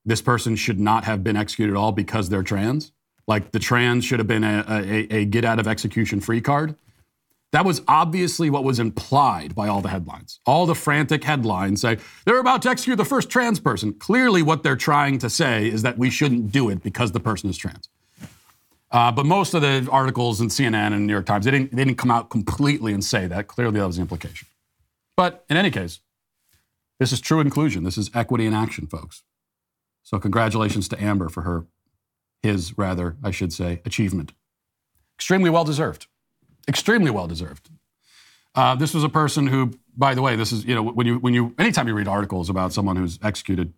[0.06, 2.92] this person should not have been executed at all because they're trans.
[3.28, 6.76] Like the trans should have been a, a, a get out of execution free card.
[7.52, 10.40] That was obviously what was implied by all the headlines.
[10.46, 13.94] All the frantic headlines say they're about to execute the first trans person.
[13.94, 17.50] Clearly, what they're trying to say is that we shouldn't do it because the person
[17.50, 17.90] is trans.
[18.92, 21.86] Uh, but most of the articles in CNN and New York Times, they didn't, they
[21.86, 23.48] didn't come out completely and say that.
[23.48, 24.48] Clearly, that was the implication.
[25.16, 26.00] But in any case,
[27.00, 27.84] this is true inclusion.
[27.84, 29.24] This is equity in action, folks.
[30.04, 31.66] So congratulations to Amber for her,
[32.44, 34.34] his rather, I should say, achievement.
[35.18, 36.08] Extremely well deserved.
[36.68, 37.70] Extremely well deserved.
[38.54, 41.20] Uh, this was a person who, by the way, this is you know when you
[41.20, 43.74] when you anytime you read articles about someone who's executed,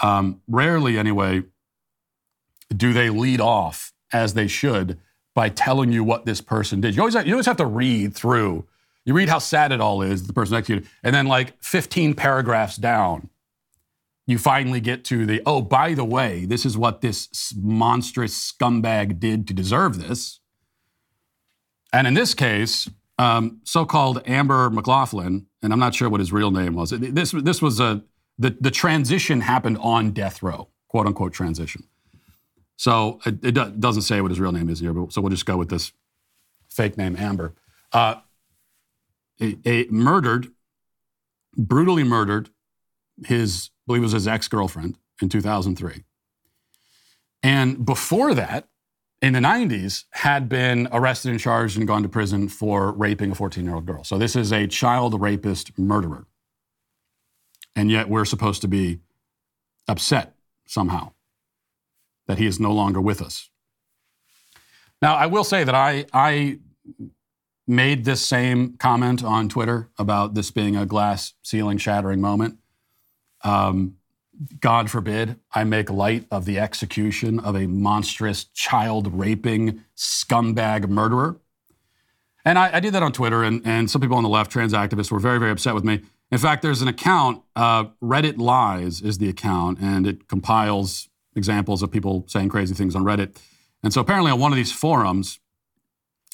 [0.00, 1.42] um, rarely anyway,
[2.76, 4.98] do they lead off as they should
[5.34, 6.94] by telling you what this person did.
[6.94, 8.66] You always, have, you always have to read through.
[9.04, 12.76] You read how sad it all is, the person executed, and then like 15 paragraphs
[12.76, 13.30] down,
[14.26, 19.18] you finally get to the, oh, by the way, this is what this monstrous scumbag
[19.18, 20.40] did to deserve this.
[21.92, 22.88] And in this case,
[23.18, 26.90] um, so-called Amber McLaughlin, and I'm not sure what his real name was.
[26.90, 28.02] This this was a
[28.38, 31.84] the the transition happened on death row, quote unquote transition.
[32.80, 35.44] So it, it, doesn't say what his real name is here, but so we'll just
[35.44, 35.92] go with this
[36.70, 37.52] fake name, Amber.
[37.92, 38.14] Uh,
[39.38, 40.48] a, a, murdered,
[41.54, 42.48] brutally murdered
[43.26, 46.04] his, I believe it was his ex girlfriend in 2003.
[47.42, 48.68] And before that,
[49.20, 53.34] in the 90s, had been arrested and charged and gone to prison for raping a
[53.34, 54.04] 14 year old girl.
[54.04, 56.26] So this is a child rapist murderer.
[57.76, 59.00] And yet we're supposed to be
[59.86, 60.34] upset
[60.66, 61.12] somehow
[62.30, 63.50] that he is no longer with us.
[65.02, 66.60] Now, I will say that I, I
[67.66, 72.58] made this same comment on Twitter about this being a glass ceiling shattering moment.
[73.42, 73.96] Um,
[74.60, 81.40] God forbid I make light of the execution of a monstrous child raping scumbag murderer.
[82.44, 84.72] And I, I, did that on Twitter, and, and some people on the left, trans
[84.72, 86.02] activists, were very, very upset with me.
[86.30, 91.82] In fact, there's an account, uh, Reddit Lies is the account, and it compiles examples
[91.82, 93.36] of people saying crazy things on Reddit.
[93.82, 95.40] And so apparently, on one of these forums,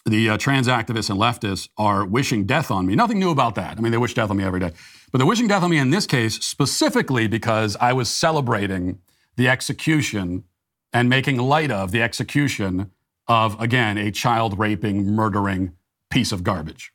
[0.04, 2.94] the uh, trans activists and leftists are wishing death on me.
[2.94, 3.76] Nothing new about that.
[3.76, 4.72] I mean, they wish death on me every day.
[5.10, 9.00] But they're wishing death on me in this case specifically because I was celebrating
[9.36, 10.44] the execution
[10.92, 12.90] and making light of the execution
[13.28, 15.72] of, again, a child raping, murdering
[16.10, 16.92] piece of garbage.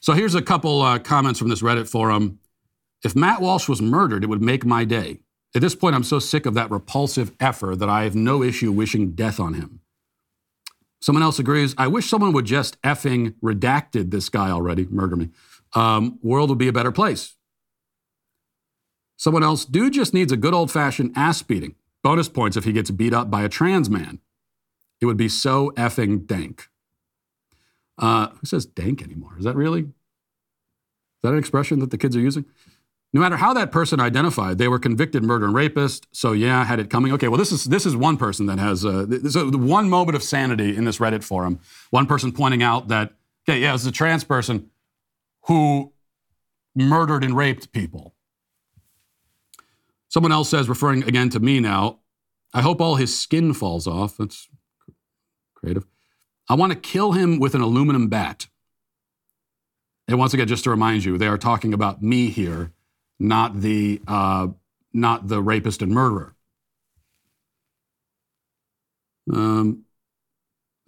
[0.00, 2.38] So here's a couple uh, comments from this Reddit forum.
[3.02, 5.20] If Matt Walsh was murdered, it would make my day.
[5.54, 8.70] At this point, I'm so sick of that repulsive effort that I have no issue
[8.70, 9.80] wishing death on him.
[11.00, 11.74] Someone else agrees.
[11.78, 15.30] I wish someone would just effing redacted this guy already, murder me.
[15.72, 17.36] Um, world would be a better place.
[19.16, 21.74] Someone else, dude just needs a good old fashioned ass beating.
[22.02, 24.20] Bonus points if he gets beat up by a trans man.
[25.00, 26.68] It would be so effing dank.
[27.98, 29.34] Uh, who says dank anymore?
[29.38, 29.80] Is that really?
[29.80, 29.88] Is
[31.22, 32.44] that an expression that the kids are using?
[33.12, 36.06] No matter how that person identified, they were convicted murder and rapist.
[36.12, 37.12] So yeah, had it coming.
[37.12, 40.22] Okay, well this is this is one person that has uh, so one moment of
[40.22, 41.58] sanity in this Reddit forum.
[41.90, 43.12] One person pointing out that
[43.48, 44.70] okay, yeah, it's a trans person
[45.46, 45.92] who
[46.74, 48.14] murdered and raped people.
[50.08, 52.00] Someone else says, referring again to me now,
[52.52, 54.16] I hope all his skin falls off.
[54.16, 54.48] That's
[55.54, 55.86] creative.
[56.48, 58.48] I want to kill him with an aluminum bat.
[60.08, 62.72] And once again, just to remind you, they are talking about me here,
[63.20, 64.48] not the uh,
[64.92, 66.34] not the rapist and murderer.
[69.32, 69.84] Um,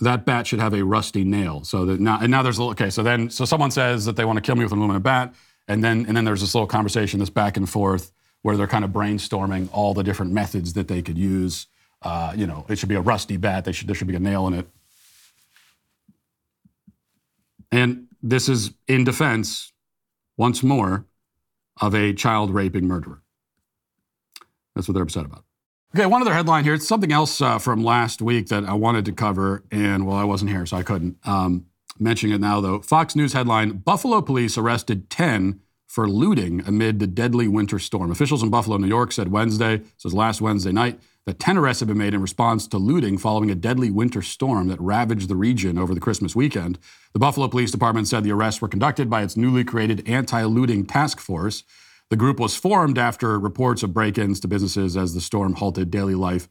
[0.00, 1.62] that bat should have a rusty nail.
[1.62, 2.90] So that now, and now there's a little, okay.
[2.90, 5.34] So then, so someone says that they want to kill me with an aluminum bat,
[5.68, 8.84] and then and then there's this little conversation, this back and forth, where they're kind
[8.84, 11.66] of brainstorming all the different methods that they could use.
[12.00, 13.64] Uh, you know, it should be a rusty bat.
[13.64, 14.66] They should there should be a nail in it.
[17.70, 19.72] And this is in defense,
[20.36, 21.06] once more,
[21.82, 23.20] of a child raping murderer.
[24.74, 25.44] That's what they're upset about.
[25.94, 26.72] Okay, one other headline here.
[26.72, 30.24] It's something else uh, from last week that I wanted to cover, and well, I
[30.24, 31.18] wasn't here, so I couldn't.
[31.24, 31.66] Um,
[31.98, 32.80] mentioning it now, though.
[32.80, 38.10] Fox News headline Buffalo police arrested 10 for looting amid the deadly winter storm.
[38.10, 41.80] Officials in Buffalo, New York said Wednesday, this was last Wednesday night, that 10 arrests
[41.80, 45.36] have been made in response to looting following a deadly winter storm that ravaged the
[45.36, 46.78] region over the Christmas weekend.
[47.12, 50.84] The Buffalo Police Department said the arrests were conducted by its newly created anti looting
[50.84, 51.62] task force.
[52.10, 55.90] The group was formed after reports of break ins to businesses as the storm halted
[55.90, 56.48] daily life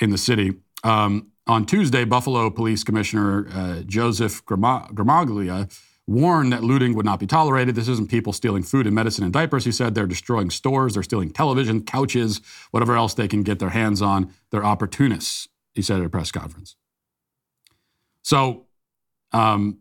[0.00, 0.54] in the city.
[0.82, 5.70] Um, on Tuesday, Buffalo Police Commissioner uh, Joseph Gramaglia
[6.06, 7.74] warned that looting would not be tolerated.
[7.74, 9.64] This isn't people stealing food and medicine and diapers.
[9.64, 12.40] He said they're destroying stores, they're stealing television, couches,
[12.70, 14.32] whatever else they can get their hands on.
[14.50, 16.76] They're opportunists, he said at a press conference.
[18.22, 18.66] So,
[19.32, 19.78] um,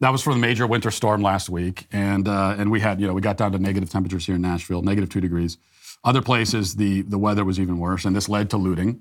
[0.00, 3.06] that was for the major winter storm last week, and uh, and we had you
[3.08, 5.58] know we got down to negative temperatures here in Nashville, negative two degrees.
[6.04, 9.00] Other places the the weather was even worse, and this led to looting.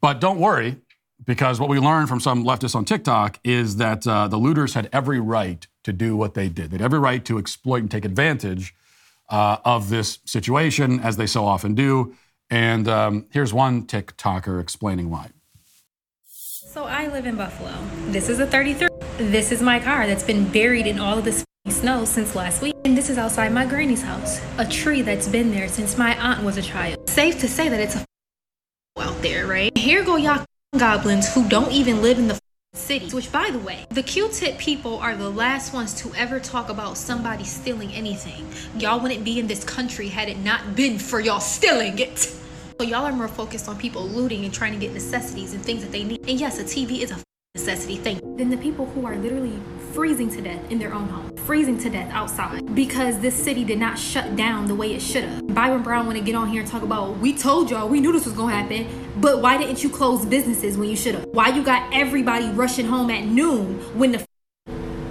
[0.00, 0.76] But don't worry,
[1.24, 4.88] because what we learned from some leftists on TikTok is that uh, the looters had
[4.92, 6.70] every right to do what they did.
[6.70, 8.74] They had every right to exploit and take advantage
[9.28, 12.14] uh, of this situation, as they so often do.
[12.50, 15.30] And um, here's one TikToker explaining why.
[16.26, 17.74] So I live in Buffalo.
[18.06, 18.88] This is a 33.
[19.18, 22.74] This is my car that's been buried in all of this snow since last week.
[22.84, 26.42] And this is outside my granny's house, a tree that's been there since my aunt
[26.44, 27.08] was a child.
[27.08, 28.04] Safe to say that it's a
[29.00, 29.76] out there, right?
[29.76, 30.44] Here go y'all
[30.76, 32.38] goblins who don't even live in the
[32.74, 33.08] city.
[33.10, 36.98] Which, by the way, the Q-tip people are the last ones to ever talk about
[36.98, 38.46] somebody stealing anything.
[38.78, 42.18] Y'all wouldn't be in this country had it not been for y'all stealing it.
[42.18, 45.82] So y'all are more focused on people looting and trying to get necessities and things
[45.82, 46.20] that they need.
[46.28, 47.18] And yes, a TV is a
[47.54, 48.36] necessity thing.
[48.36, 49.58] Than the people who are literally
[49.92, 53.78] freezing to death in their own home, freezing to death outside because this city did
[53.78, 55.54] not shut down the way it should have.
[55.54, 58.12] Byron Brown want to get on here and talk about, we told y'all, we knew
[58.12, 61.24] this was going to happen, but why didn't you close businesses when you should have?
[61.26, 64.24] Why you got everybody rushing home at noon when the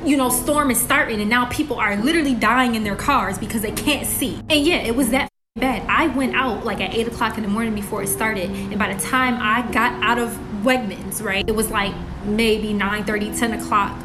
[0.05, 3.61] you know, storm is starting and now people are literally dying in their cars because
[3.61, 4.35] they can't see.
[4.49, 5.85] And yeah, it was that bad.
[5.89, 8.49] I went out like at 8 o'clock in the morning before it started.
[8.49, 10.29] And by the time I got out of
[10.63, 14.01] Wegmans, right, it was like maybe 9 30, 10 o'clock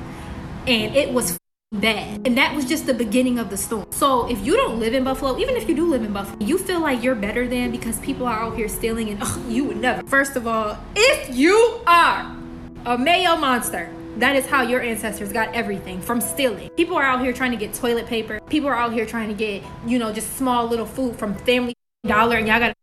[0.66, 1.38] and it was
[1.72, 2.26] bad.
[2.26, 3.86] And that was just the beginning of the storm.
[3.90, 6.58] So if you don't live in Buffalo, even if you do live in Buffalo, you
[6.58, 9.78] feel like you're better than because people are out here stealing and oh, you would
[9.78, 10.06] never.
[10.06, 12.36] First of all, if you are
[12.84, 16.68] a mayo monster, That is how your ancestors got everything from stealing.
[16.70, 18.40] People are out here trying to get toilet paper.
[18.48, 21.74] People are out here trying to get, you know, just small little food from Family
[22.06, 22.74] Dollar, and y'all got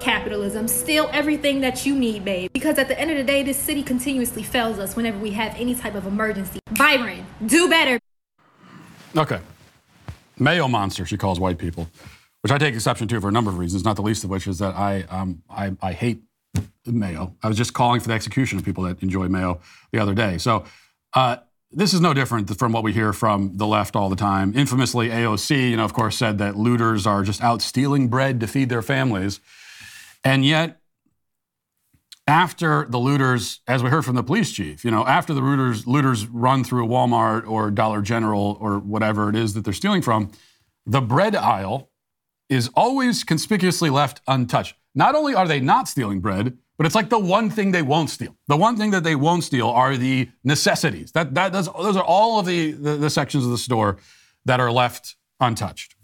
[0.00, 2.50] capitalism, steal everything that you need, babe.
[2.52, 5.54] Because at the end of the day, this city continuously fails us whenever we have
[5.56, 6.58] any type of emergency.
[6.72, 7.98] Byron, do better.
[9.16, 9.40] Okay.
[10.38, 11.88] Mayo monster, she calls white people,
[12.40, 14.46] which I take exception to for a number of reasons, not the least of which
[14.46, 16.22] is that I, um, I, I hate
[16.86, 17.36] mayo.
[17.42, 19.60] I was just calling for the execution of people that enjoy mayo
[19.92, 20.38] the other day.
[20.38, 20.64] So
[21.14, 21.36] uh,
[21.72, 24.54] this is no different from what we hear from the left all the time.
[24.56, 28.46] Infamously, AOC, you know, of course, said that looters are just out stealing bread to
[28.46, 29.40] feed their families.
[30.24, 30.80] And yet,
[32.26, 35.86] after the looters, as we heard from the police chief, you know, after the looters,
[35.86, 40.02] looters run through a Walmart or Dollar General or whatever it is that they're stealing
[40.02, 40.30] from,
[40.86, 41.90] the bread aisle
[42.48, 44.74] is always conspicuously left untouched.
[44.94, 48.10] Not only are they not stealing bread, but it's like the one thing they won't
[48.10, 48.34] steal.
[48.48, 51.12] The one thing that they won't steal are the necessities.
[51.12, 53.98] That, that does, those are all of the, the, the sections of the store
[54.46, 55.94] that are left untouched.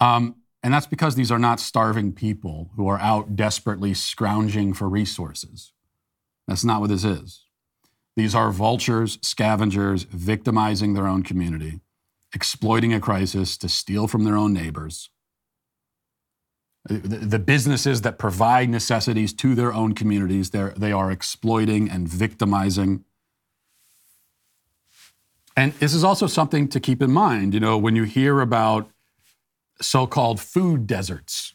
[0.00, 0.36] Um,
[0.66, 5.72] and that's because these are not starving people who are out desperately scrounging for resources.
[6.48, 7.44] That's not what this is.
[8.16, 11.82] These are vultures, scavengers, victimizing their own community,
[12.34, 15.08] exploiting a crisis to steal from their own neighbors.
[16.88, 23.04] The, businesses that provide necessities to their own communities, they are exploiting and victimizing.
[25.56, 27.54] And this is also something to keep in mind.
[27.54, 28.90] You know, when you hear about
[29.80, 31.54] so-called food deserts.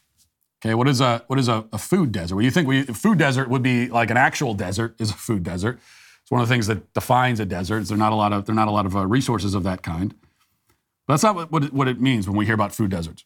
[0.63, 2.36] Okay, what is a what is a, a food desert?
[2.36, 5.43] Well, you think we, food desert would be like an actual desert is a food
[5.43, 5.80] desert.
[6.22, 7.88] It's one of the things that defines a desert.
[7.88, 10.13] There's not a lot of there not a lot of uh, resources of that kind.
[11.07, 13.26] But that's not what, what it, what it means when we hear about food deserts.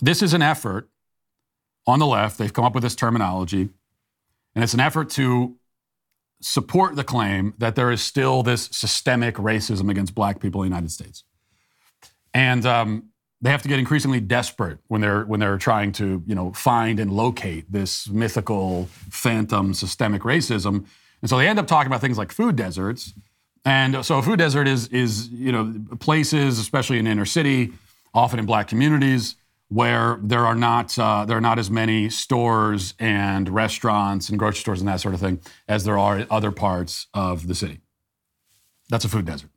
[0.00, 0.88] This is an effort
[1.86, 2.38] on the left.
[2.38, 3.68] They've come up with this terminology,
[4.54, 5.56] and it's an effort to
[6.40, 10.74] support the claim that there is still this systemic racism against black people in the
[10.74, 11.22] United States.
[12.34, 13.10] And um,
[13.42, 16.98] they have to get increasingly desperate when they're when they're trying to you know find
[17.00, 20.86] and locate this mythical phantom systemic racism.
[21.20, 23.12] And so they end up talking about things like food deserts.
[23.64, 27.72] And so a food desert is is you know places especially in inner city
[28.14, 29.36] often in black communities
[29.68, 34.60] where there are not uh, there are not as many stores and restaurants and grocery
[34.60, 37.80] stores and that sort of thing as there are in other parts of the city.
[38.88, 39.50] That's a food desert.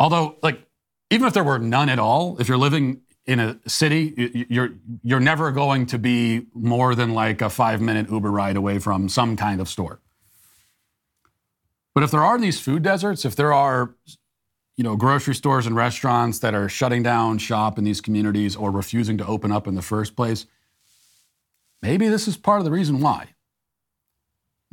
[0.00, 0.66] Although like
[1.10, 4.70] even if there were none at all, if you're living in a city, you're
[5.02, 9.08] you're never going to be more than like a five minute Uber ride away from
[9.08, 10.00] some kind of store.
[11.94, 13.94] But if there are these food deserts, if there are
[14.76, 18.70] you know grocery stores and restaurants that are shutting down shop in these communities or
[18.70, 20.46] refusing to open up in the first place,
[21.82, 23.28] maybe this is part of the reason why.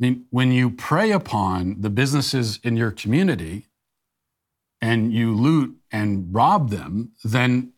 [0.00, 3.67] mean, when you prey upon the businesses in your community
[4.80, 7.72] and you loot and rob them, then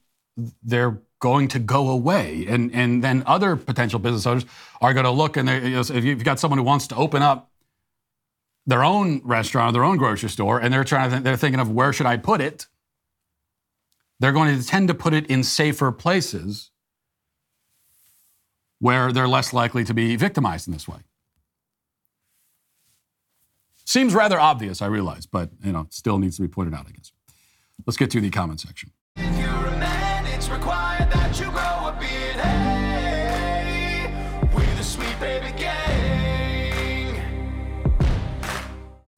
[0.62, 2.46] they're going to go away.
[2.48, 4.44] And, and then other potential business owners
[4.80, 7.22] are going to look and you know, if you've got someone who wants to open
[7.22, 7.50] up
[8.66, 11.60] their own restaurant, or their own grocery store, and they're trying to th- they're thinking
[11.60, 12.66] of where should I put it,
[14.20, 16.70] they're going to tend to put it in safer places
[18.78, 20.98] where they're less likely to be victimized in this way.
[23.90, 26.92] Seems rather obvious, I realize, but you know, still needs to be pointed out, I
[26.92, 27.10] guess.
[27.84, 28.92] Let's get to the comment section.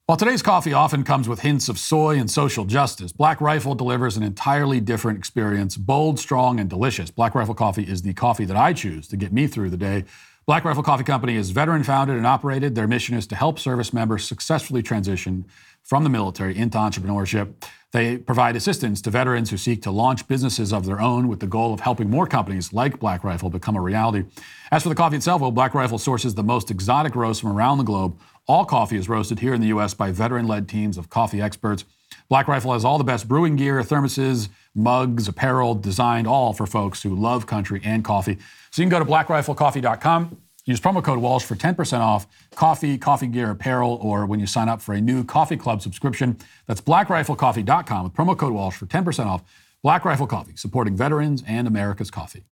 [0.07, 4.17] While today's coffee often comes with hints of soy and social justice, Black Rifle delivers
[4.17, 7.11] an entirely different experience, bold, strong, and delicious.
[7.11, 10.05] Black Rifle coffee is the coffee that I choose to get me through the day
[10.45, 12.75] Black Rifle Coffee Company is veteran founded and operated.
[12.75, 15.47] Their mission is to help service members successfully transition
[15.85, 17.53] from the military into entrepreneurship.
[17.93, 21.47] They provide assistance to veterans who seek to launch businesses of their own with the
[21.47, 24.25] goal of helping more companies like Black Rifle become a reality.
[24.73, 27.79] As for the coffee itself, well, Black Rifle sources the most exotic roasts from around
[27.79, 28.19] the globe.
[28.49, 29.95] All coffee is roasted here in the U.S.
[29.95, 31.85] by veteran led teams of coffee experts.
[32.29, 37.03] Black Rifle has all the best brewing gear, thermoses, mugs, apparel, designed all for folks
[37.03, 38.39] who love country and coffee.
[38.73, 43.27] So you can go to blackriflecoffee.com, use promo code Walsh for 10% off coffee, coffee
[43.27, 46.39] gear, apparel, or when you sign up for a new coffee club subscription.
[46.67, 49.45] That's blackriflecoffee.com with promo code Walsh for 10% off.
[49.83, 52.45] Black Rifle Coffee, supporting veterans and America's coffee.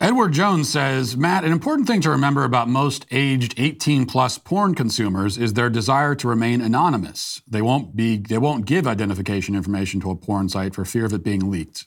[0.00, 4.74] Edward Jones says, Matt, an important thing to remember about most aged 18 plus porn
[4.74, 7.40] consumers is their desire to remain anonymous.
[7.48, 11.14] They won't be they won't give identification information to a porn site for fear of
[11.14, 11.86] it being leaked.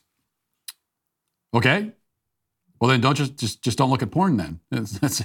[1.54, 1.94] Okay?
[2.80, 4.38] Well, then don't just just just don't look at porn.
[4.38, 5.24] Then that's, that's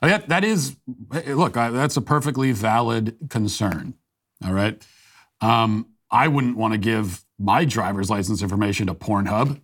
[0.00, 0.76] that, that is
[1.26, 1.54] look.
[1.54, 3.94] That's a perfectly valid concern.
[4.44, 4.84] All right.
[5.40, 9.60] Um, I wouldn't want to give my driver's license information to Pornhub.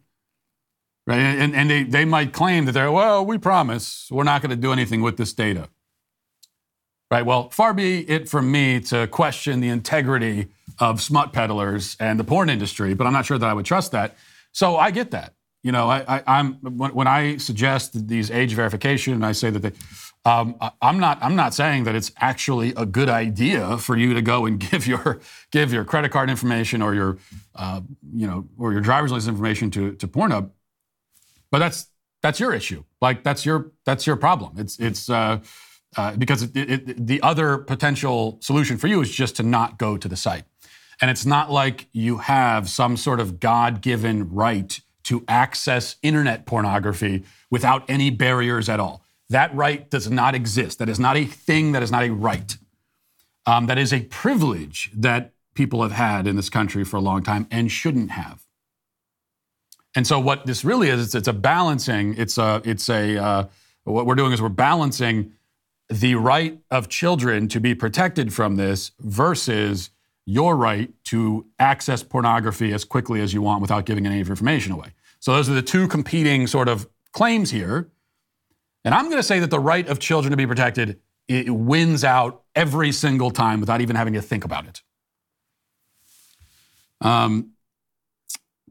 [1.07, 1.19] Right.
[1.19, 4.57] And, and they, they might claim that they're, well, we promise we're not going to
[4.57, 5.69] do anything with this data.
[7.11, 7.27] Right.
[7.27, 10.49] Well, far be it from me to question the integrity
[10.79, 13.93] of smut peddlers and the porn industry, but I'm not sure that I would trust
[13.93, 14.17] that.
[14.53, 15.35] So I get that.
[15.65, 19.61] You know, I, am when, when, I suggest these age verification, and I say that
[19.61, 19.73] they,
[20.27, 24.21] um, I'm not I'm not saying that it's actually a good idea for you to
[24.21, 25.21] go and give your
[25.53, 27.17] give your credit card information or your
[27.55, 27.81] uh,
[28.15, 30.51] you know or your driver's license information to to Pornhub,
[31.51, 31.89] but that's
[32.21, 32.85] that's your issue.
[33.01, 34.59] Like that's your that's your problem.
[34.59, 35.41] It's it's uh,
[35.97, 39.97] uh, because it, it, the other potential solution for you is just to not go
[39.97, 40.45] to the site,
[41.01, 46.47] and it's not like you have some sort of God given right to access internet
[46.47, 49.05] pornography without any barriers at all.
[49.31, 50.79] That right does not exist.
[50.79, 51.73] That is not a thing.
[51.73, 52.57] That is not a right.
[53.47, 57.23] Um, that is a privilege that people have had in this country for a long
[57.23, 58.45] time and shouldn't have.
[59.95, 62.15] And so, what this really is, it's, it's a balancing.
[62.19, 63.17] It's a, it's a.
[63.17, 63.45] Uh,
[63.85, 65.33] what we're doing is we're balancing
[65.89, 69.91] the right of children to be protected from this versus
[70.25, 74.33] your right to access pornography as quickly as you want without giving any of your
[74.33, 74.94] information away.
[75.25, 77.91] So those are the two competing sort of claims here.
[78.85, 82.05] And I'm going to say that the right of children to be protected it wins
[82.05, 84.83] out every single time without even having to think about it.
[87.01, 87.53] Um,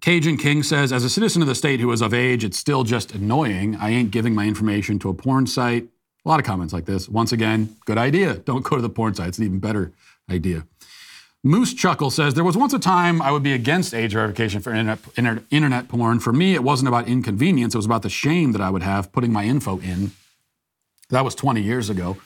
[0.01, 2.83] Cajun King says, as a citizen of the state who is of age, it's still
[2.83, 3.75] just annoying.
[3.77, 5.87] I ain't giving my information to a porn site.
[6.23, 7.09] A lot of comments like this.
[7.09, 8.35] Once again, good idea.
[8.35, 9.29] Don't go to the porn site.
[9.29, 9.91] It's an even better
[10.29, 10.67] idea.
[11.45, 14.73] Moose Chuckle says there was once a time I would be against age verification for
[14.73, 14.99] internet,
[15.51, 16.21] internet, porn.
[16.21, 19.11] For me, it wasn't about inconvenience; it was about the shame that I would have
[19.11, 20.11] putting my info in.
[21.09, 22.17] That was 20 years ago.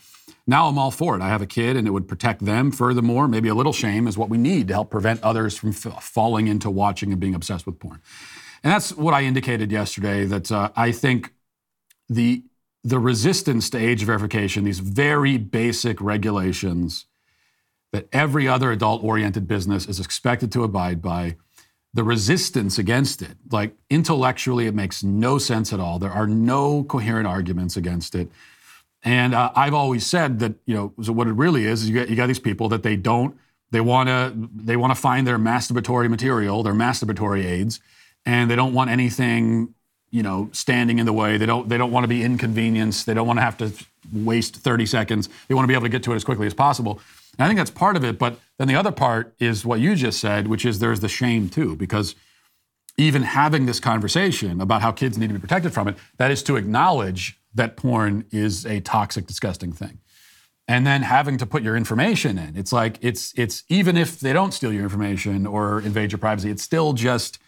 [0.45, 1.21] Now I'm all for it.
[1.23, 2.71] I have a kid, and it would protect them.
[2.71, 6.03] Furthermore, maybe a little shame is what we need to help prevent others from f-
[6.03, 7.99] falling into watching and being obsessed with porn.
[8.63, 10.25] And that's what I indicated yesterday.
[10.25, 11.33] That uh, I think
[12.07, 12.43] the
[12.83, 17.07] the resistance to age verification, these very basic regulations
[17.91, 21.37] that every other adult oriented business is expected to abide by.
[21.93, 25.97] The resistance against it, like intellectually, it makes no sense at all.
[25.97, 28.29] There are no coherent arguments against it.
[29.03, 31.95] And uh, I've always said that, you know, so what it really is, is you
[31.95, 33.37] got, you got these people that they don't,
[33.71, 37.79] they want to, they want to find their masturbatory material, their masturbatory aids,
[38.25, 39.73] and they don't want anything,
[40.11, 41.37] you know, standing in the way.
[41.37, 43.05] They don't, they don't want to be inconvenienced.
[43.05, 43.71] They don't want to have to
[44.11, 45.29] waste 30 seconds.
[45.47, 46.99] They want to be able to get to it as quickly as possible.
[47.37, 48.17] And I think that's part of it.
[48.17, 51.49] But then the other part is what you just said, which is there's the shame
[51.49, 52.15] too, because
[52.97, 56.41] even having this conversation about how kids need to be protected from it, that is
[56.43, 59.99] to acknowledge that porn is a toxic, disgusting thing.
[60.67, 62.57] And then having to put your information in.
[62.57, 66.49] It's like it's it's even if they don't steal your information or invade your privacy,
[66.49, 67.39] it's still just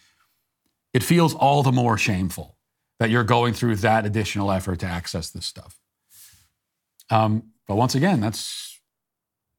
[0.94, 2.56] it feels all the more shameful
[3.00, 5.80] that you're going through that additional effort to access this stuff.
[7.10, 8.68] Um, but once again, that's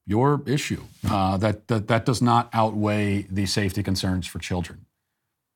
[0.05, 0.83] your issue.
[1.07, 4.85] Uh, that, that, that does not outweigh the safety concerns for children.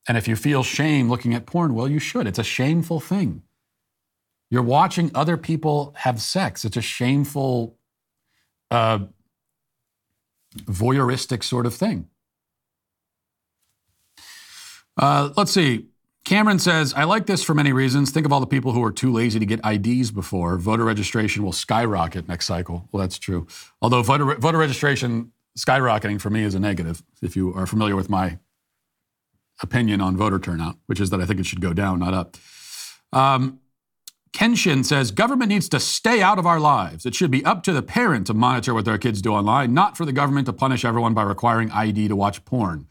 [0.08, 2.28] And if you feel shame looking at porn, well, you should.
[2.28, 3.42] It's a shameful thing.
[4.52, 6.64] You're watching other people have sex.
[6.64, 7.78] It's a shameful,
[8.70, 9.00] uh,
[10.56, 12.08] voyeuristic sort of thing.
[14.98, 15.88] Uh, let's see.
[16.26, 18.10] Cameron says, I like this for many reasons.
[18.10, 20.58] Think of all the people who are too lazy to get IDs before.
[20.58, 22.90] Voter registration will skyrocket next cycle.
[22.92, 23.46] Well, that's true.
[23.80, 28.10] Although voter, voter registration skyrocketing for me is a negative, if you are familiar with
[28.10, 28.40] my
[29.62, 32.38] opinion on voter turnout, which is that I think it should go down, not up.
[33.14, 33.60] Um,
[34.34, 37.06] Kenshin says government needs to stay out of our lives.
[37.06, 39.96] It should be up to the parent to monitor what their kids do online, not
[39.96, 42.88] for the government to punish everyone by requiring ID to watch porn.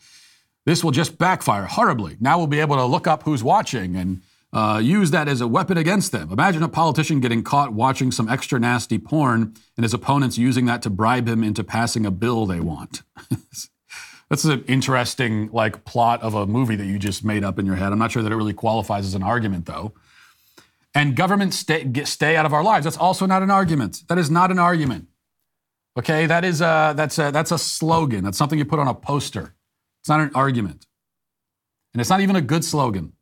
[0.67, 2.17] This will just backfire horribly.
[2.21, 5.49] Now we'll be able to look up who's watching and uh, use that as a
[5.49, 6.31] weapon against them.
[6.31, 10.81] Imagine a politician getting caught watching some extra nasty porn and his opponents using that
[10.83, 13.03] to bribe him into passing a bill they want.
[14.31, 17.77] That's an interesting like plot of a movie that you just made up in your
[17.77, 17.93] head.
[17.93, 19.93] I'm not sure that it really qualifies as an argument though.
[20.95, 22.85] And government stay, get, stay out of our lives.
[22.85, 24.05] That's also not an argument.
[24.09, 25.09] That is not an argument.
[25.99, 28.25] Okay, that is a, that's a, that's a slogan.
[28.25, 29.55] That's something you put on a poster.
[30.05, 30.87] It's not an argument.
[31.95, 33.15] And it's not even a good slogan.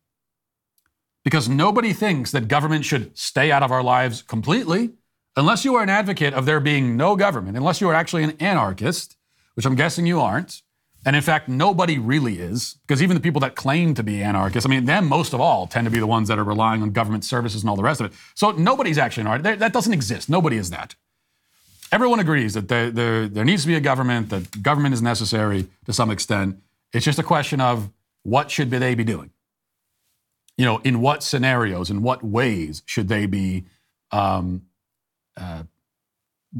[1.23, 4.89] Because nobody thinks that government should stay out of our lives completely,
[5.37, 8.35] unless you are an advocate of there being no government, unless you are actually an
[8.41, 9.15] anarchist,
[9.53, 10.61] which I'm guessing you aren't.
[11.05, 14.65] And in fact, nobody really is, because even the people that claim to be anarchists,
[14.65, 16.91] I mean, them most of all tend to be the ones that are relying on
[16.91, 18.17] government services and all the rest of it.
[18.35, 19.59] So nobody's actually an anarchist.
[19.59, 20.29] That doesn't exist.
[20.29, 20.95] Nobody is that.
[21.93, 25.67] everyone agrees that there, there, there needs to be a government, that government is necessary
[25.85, 26.57] to some extent.
[26.93, 27.89] It's just a question of
[28.21, 29.31] what should they be doing?
[30.57, 33.65] You know, in what scenarios, in what ways should they be
[34.11, 34.63] um,
[35.35, 35.63] uh,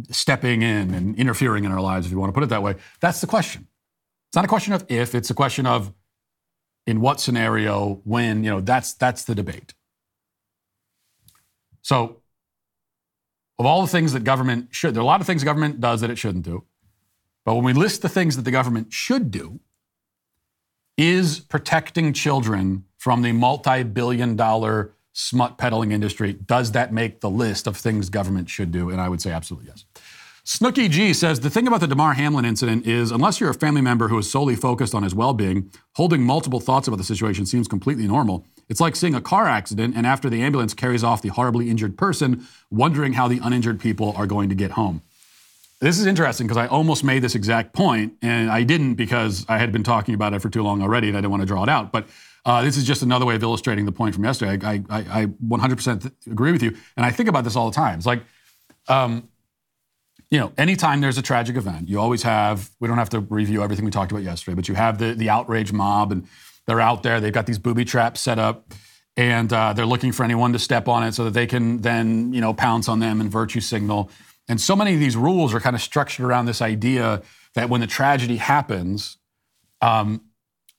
[0.10, 2.76] stepping in and interfering in our lives, if you want to put it that way?
[3.00, 3.68] That's the question.
[4.30, 5.94] It's not a question of if, it's a question of
[6.88, 9.76] in what scenario, when, you know, that's that's the debate.
[11.84, 12.24] So
[13.60, 16.02] of all the things that government should, there are a lot of things government does
[16.02, 16.64] that it shouldn't do.
[17.46, 19.60] But when we list the things that the government should do,
[20.98, 27.30] is protecting children from the multi billion dollar smut peddling industry, does that make the
[27.30, 28.90] list of things government should do?
[28.90, 29.86] And I would say absolutely yes.
[30.46, 33.80] Snooky G says the thing about the Damar Hamlin incident is unless you're a family
[33.80, 37.46] member who is solely focused on his well being, holding multiple thoughts about the situation
[37.46, 38.46] seems completely normal.
[38.68, 41.98] It's like seeing a car accident and after the ambulance carries off the horribly injured
[41.98, 45.02] person, wondering how the uninjured people are going to get home.
[45.84, 49.58] This is interesting because I almost made this exact point, and I didn't because I
[49.58, 51.62] had been talking about it for too long already and I didn't want to draw
[51.62, 51.92] it out.
[51.92, 52.08] But
[52.46, 54.66] uh, this is just another way of illustrating the point from yesterday.
[54.66, 56.78] I, I, I 100% agree with you.
[56.96, 57.98] And I think about this all the time.
[57.98, 58.24] It's like,
[58.88, 59.28] um,
[60.32, 63.62] you know, anytime there's a tragic event, you always have, we don't have to review
[63.62, 66.30] everything we talked about yesterday, but you have the, the outrage mob and
[66.66, 67.20] they're out there.
[67.20, 68.74] They've got these booby traps set up
[69.18, 72.32] and uh, they're looking for anyone to step on it so that they can then,
[72.32, 74.10] you know, pounce on them and virtue signal.
[74.48, 77.22] And so many of these rules are kind of structured around this idea
[77.56, 79.18] that when the tragedy happens,
[79.82, 80.22] um,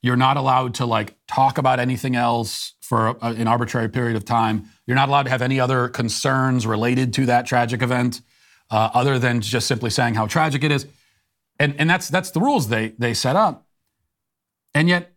[0.02, 4.24] you're not allowed to like talk about anything else for a, an arbitrary period of
[4.24, 4.68] time.
[4.86, 8.20] You're not allowed to have any other concerns related to that tragic event,
[8.70, 10.86] uh, other than just simply saying how tragic it is.
[11.58, 13.66] And, and that's that's the rules they they set up.
[14.74, 15.12] And yet,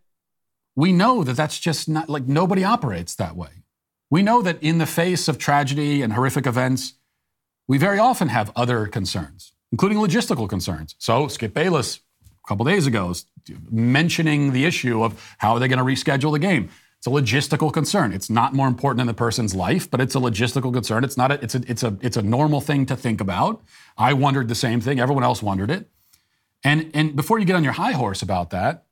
[0.76, 3.64] we know that that's just not like nobody operates that way.
[4.10, 6.94] We know that in the face of tragedy and horrific events,
[7.68, 10.96] we very often have other concerns, including logistical concerns.
[10.98, 12.00] So Skip Bayless
[12.44, 13.26] a couple days ago was
[13.70, 16.70] mentioning the issue of how are they going to reschedule the game.
[16.96, 18.12] It's a logistical concern.
[18.12, 21.04] It's not more important than the person's life, but it's a logistical concern.
[21.04, 23.62] It's not a, it's a, it's a, it's a normal thing to think about.
[23.96, 24.98] I wondered the same thing.
[24.98, 25.88] Everyone else wondered it.
[26.64, 28.86] And, and before you get on your high horse about that,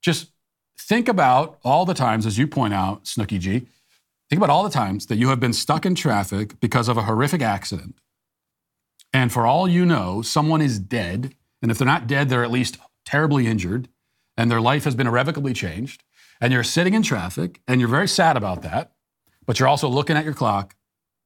[0.00, 0.30] just
[0.78, 3.66] think about all the times, as you point out, Snooky G,
[4.30, 7.02] think about all the times that you have been stuck in traffic because of a
[7.02, 7.96] horrific accident.
[9.12, 11.34] And for all you know, someone is dead.
[11.62, 13.88] And if they're not dead, they're at least terribly injured
[14.38, 16.04] and their life has been irrevocably changed,
[16.40, 18.92] and you're sitting in traffic and you're very sad about that,
[19.44, 20.76] but you're also looking at your clock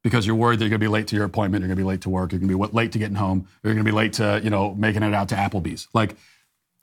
[0.03, 1.83] because you're worried that you're going to be late to your appointment, you're going to
[1.83, 3.89] be late to work, you're going to be late to getting home, you're going to
[3.89, 5.89] be late to, you know, making it out to Applebee's.
[5.93, 6.17] Like,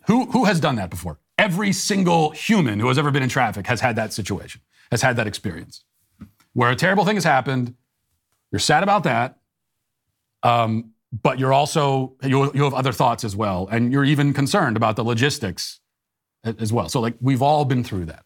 [0.06, 1.18] who, who has done that before?
[1.40, 5.16] Every single human who has ever been in traffic has had that situation, has had
[5.16, 5.84] that experience
[6.54, 7.74] where a terrible thing has happened.
[8.52, 9.39] You're sad about that.
[10.44, 13.68] Um, but you're also, you, you have other thoughts as well.
[13.72, 15.80] And you're even concerned about the logistics
[16.44, 16.88] as well.
[16.88, 18.24] So, like, we've all been through that.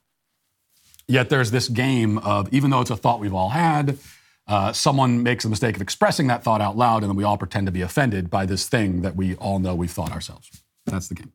[1.08, 3.98] Yet there's this game of, even though it's a thought we've all had,
[4.48, 7.38] uh, someone makes a mistake of expressing that thought out loud, and then we all
[7.38, 10.64] pretend to be offended by this thing that we all know we've thought ourselves.
[10.86, 11.32] That's the game.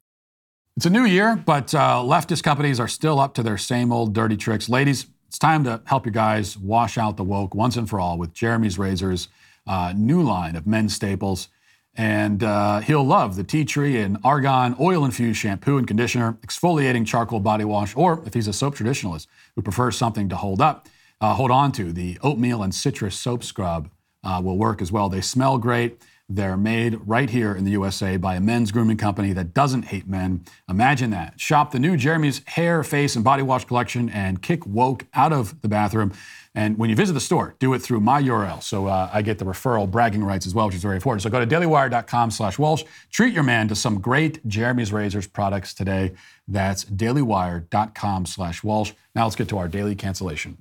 [0.77, 4.13] It's a new year, but uh, leftist companies are still up to their same old
[4.13, 4.69] dirty tricks.
[4.69, 8.17] Ladies, it's time to help your guys wash out the woke once and for all
[8.17, 9.29] with Jeremy's Razors,
[9.69, 11.49] uh, new line of men's staples.
[11.95, 17.07] And uh, he'll love the tea tree and argan oil infused shampoo and conditioner, exfoliating
[17.07, 20.89] charcoal body wash, or if he's a soap traditionalist who prefers something to hold up,
[21.21, 23.91] uh, hold on to, the oatmeal and citrus soap scrub
[24.23, 25.09] uh, will work as well.
[25.09, 26.01] They smell great.
[26.29, 30.07] They're made right here in the USA by a men's grooming company that doesn't hate
[30.07, 30.45] men.
[30.69, 31.41] Imagine that.
[31.41, 35.61] Shop the new Jeremy's hair, face, and body wash collection and kick woke out of
[35.63, 36.13] the bathroom.
[36.59, 38.61] And when you visit the store, do it through my URL.
[38.61, 41.23] So uh, I get the referral bragging rights as well, which is very important.
[41.23, 42.83] So go to dailywire.com slash Walsh.
[43.13, 46.15] Treat your man to some great Jeremy's Razors products today.
[46.49, 48.91] That's dailywire.com slash Walsh.
[49.15, 50.59] Now let's get to our daily cancellation.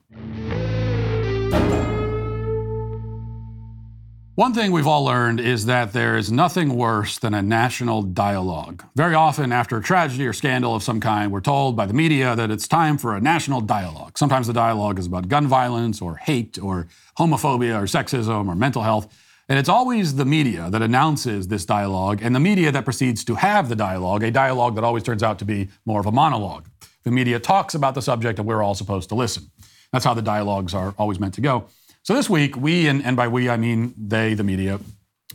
[4.38, 8.86] One thing we've all learned is that there is nothing worse than a national dialogue.
[8.96, 12.36] Very often, after a tragedy or scandal of some kind, we're told by the media
[12.36, 14.16] that it's time for a national dialogue.
[14.16, 18.84] Sometimes the dialogue is about gun violence or hate or homophobia or sexism or mental
[18.84, 19.12] health.
[19.50, 23.34] And it's always the media that announces this dialogue and the media that proceeds to
[23.34, 26.68] have the dialogue, a dialogue that always turns out to be more of a monologue.
[27.06, 29.50] The media talks about the subject and we're all supposed to listen.
[29.92, 31.70] That's how the dialogues are always meant to go.
[32.08, 34.80] So this week, we, and, and by we I mean they, the media,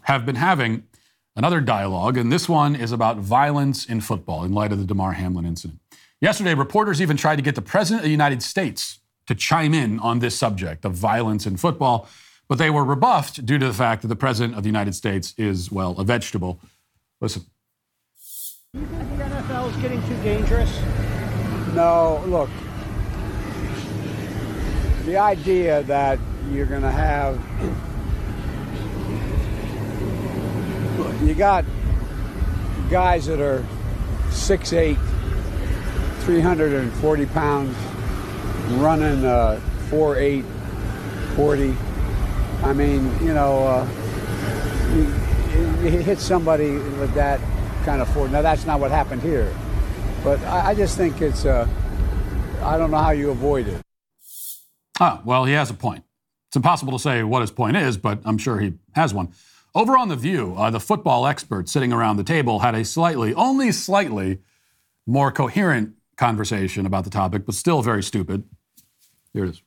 [0.05, 0.85] have been having
[1.37, 5.13] another dialogue, and this one is about violence in football in light of the Damar
[5.13, 5.81] Hamlin incident.
[6.23, 9.99] Yesterday, reporters even tried to get the President of the United States to chime in
[9.99, 12.09] on this subject of violence in football,
[12.49, 15.35] but they were rebuffed due to the fact that the President of the United States
[15.37, 16.59] is, well, a vegetable.
[17.21, 17.45] Listen.
[18.73, 20.81] Do you think the NFL is getting too dangerous?
[21.75, 22.49] No, look,
[25.05, 26.19] the idea that
[26.51, 27.41] you're going to have,
[31.27, 31.65] you got
[32.91, 33.65] guys that are
[34.29, 34.97] 6'8,
[36.21, 37.77] 340 pounds,
[38.81, 40.45] running uh, 4'8,
[41.37, 41.75] 40.
[42.63, 43.89] I mean, you know, uh,
[44.95, 47.41] you, you hit somebody with that
[47.85, 48.31] kind of force.
[48.31, 49.53] Now, that's not what happened here.
[50.23, 51.67] But I, I just think it's, uh,
[52.63, 53.83] I don't know how you avoid it.
[55.01, 56.05] Ah, well, he has a point.
[56.49, 59.33] It's impossible to say what his point is, but I'm sure he has one.
[59.75, 63.33] Over on The View, uh, the football expert sitting around the table had a slightly,
[63.35, 64.39] only slightly,
[65.07, 68.45] more coherent conversation about the topic, but still very stupid.
[69.33, 69.63] Here it is.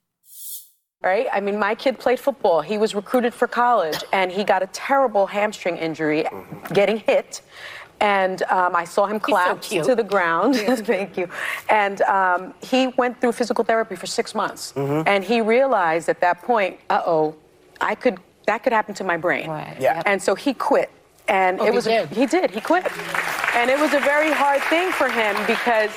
[1.01, 1.27] Right?
[1.33, 2.61] I mean, my kid played football.
[2.61, 6.25] He was recruited for college, and he got a terrible hamstring injury
[6.71, 7.41] getting hit.
[8.01, 9.85] And um, I saw him collapse cute.
[9.85, 10.55] to the ground.
[10.85, 11.29] Thank you.
[11.69, 14.73] And um, he went through physical therapy for six months.
[14.75, 17.35] And he realized at that point, uh oh,
[17.81, 19.49] I could that could happen to my brain.
[19.49, 19.75] Right.
[19.79, 20.03] Yeah.
[20.05, 20.91] And so he quit.
[21.27, 22.51] And Oh, it he was a- he did.
[22.51, 22.85] He quit.
[23.55, 25.89] And it was a very hard thing for him because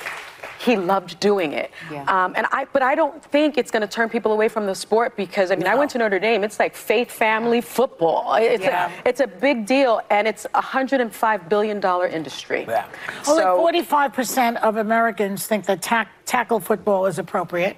[0.59, 1.71] he loved doing it.
[1.91, 2.03] Yeah.
[2.05, 4.75] Um, and I, but I don't think it's going to turn people away from the
[4.75, 6.43] sport because I mean, I went to Notre Dame.
[6.45, 8.35] It's like faith, family, football.
[8.35, 8.91] It's Yeah.
[9.05, 12.65] a, it's a big deal, and it's a hundred and five billion dollar industry.
[12.69, 12.87] Yeah.
[13.27, 13.45] Only
[13.83, 17.77] 45% of Americans think that tack, tackle football is appropriate.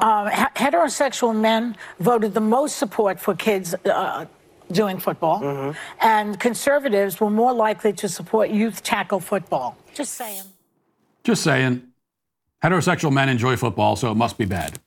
[0.00, 4.26] Um, he- heterosexual men voted the most support for kids uh,
[4.72, 5.70] doing football, Mm-hmm.
[6.00, 9.76] and conservatives were more likely to support youth tackle football.
[9.94, 10.42] Just saying.
[11.22, 11.82] Just saying.
[12.66, 14.80] Heterosexual men enjoy football, so it must be bad.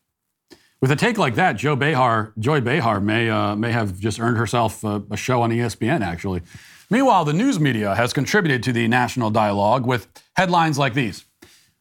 [0.81, 4.35] With a take like that, Joe Behar, Joy Behar may, uh, may have just earned
[4.35, 6.41] herself a, a show on ESPN, actually.
[6.89, 11.23] Meanwhile, the news media has contributed to the national dialogue with headlines like these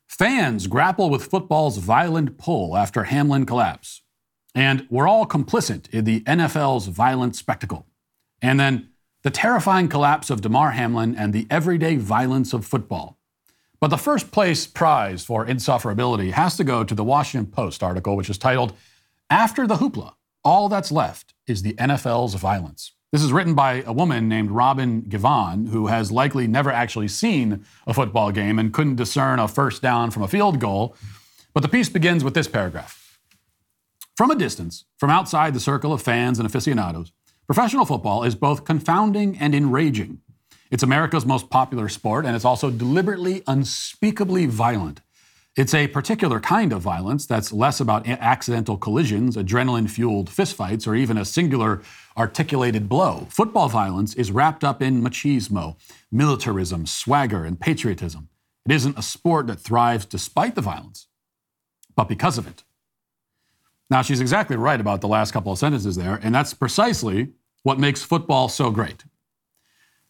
[0.07, 4.03] Fans grapple with football's violent pull after Hamlin collapse.
[4.55, 7.87] And we're all complicit in the NFL's violent spectacle.
[8.41, 8.91] And then
[9.25, 13.18] the terrifying collapse of Damar Hamlin and the everyday violence of football.
[13.81, 18.17] But the first place prize for insufferability has to go to the Washington Post article,
[18.17, 18.73] which is titled,
[19.31, 20.15] After the Hoopla,
[20.45, 22.93] All That's Left is the NFL's Violence.
[23.13, 27.65] This is written by a woman named Robin Givhan, who has likely never actually seen
[27.87, 30.97] a football game and couldn't discern a first down from a field goal.
[31.55, 33.19] But the piece begins with this paragraph.
[34.17, 37.13] From a distance, from outside the circle of fans and aficionados,
[37.47, 40.21] professional football is both confounding and enraging.
[40.71, 45.01] It's America's most popular sport, and it's also deliberately, unspeakably violent.
[45.57, 50.95] It's a particular kind of violence that's less about accidental collisions, adrenaline fueled fistfights, or
[50.95, 51.83] even a singular
[52.17, 53.27] articulated blow.
[53.31, 55.77] Football violence is wrapped up in machismo,
[56.13, 58.29] militarism, swagger, and patriotism.
[58.67, 61.09] It isn't a sport that thrives despite the violence,
[61.97, 62.63] but because of it.
[63.91, 67.81] Now, she's exactly right about the last couple of sentences there, and that's precisely what
[67.81, 69.05] makes football so great.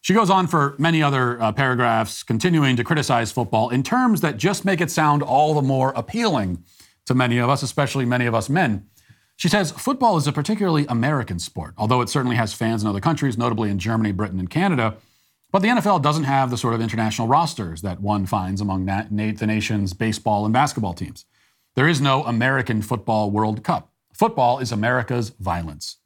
[0.01, 4.37] She goes on for many other uh, paragraphs, continuing to criticize football in terms that
[4.37, 6.63] just make it sound all the more appealing
[7.05, 8.87] to many of us, especially many of us men.
[9.35, 12.99] She says football is a particularly American sport, although it certainly has fans in other
[12.99, 14.97] countries, notably in Germany, Britain, and Canada.
[15.51, 19.05] But the NFL doesn't have the sort of international rosters that one finds among na-
[19.09, 21.25] the nation's baseball and basketball teams.
[21.75, 23.91] There is no American Football World Cup.
[24.13, 25.98] Football is America's violence.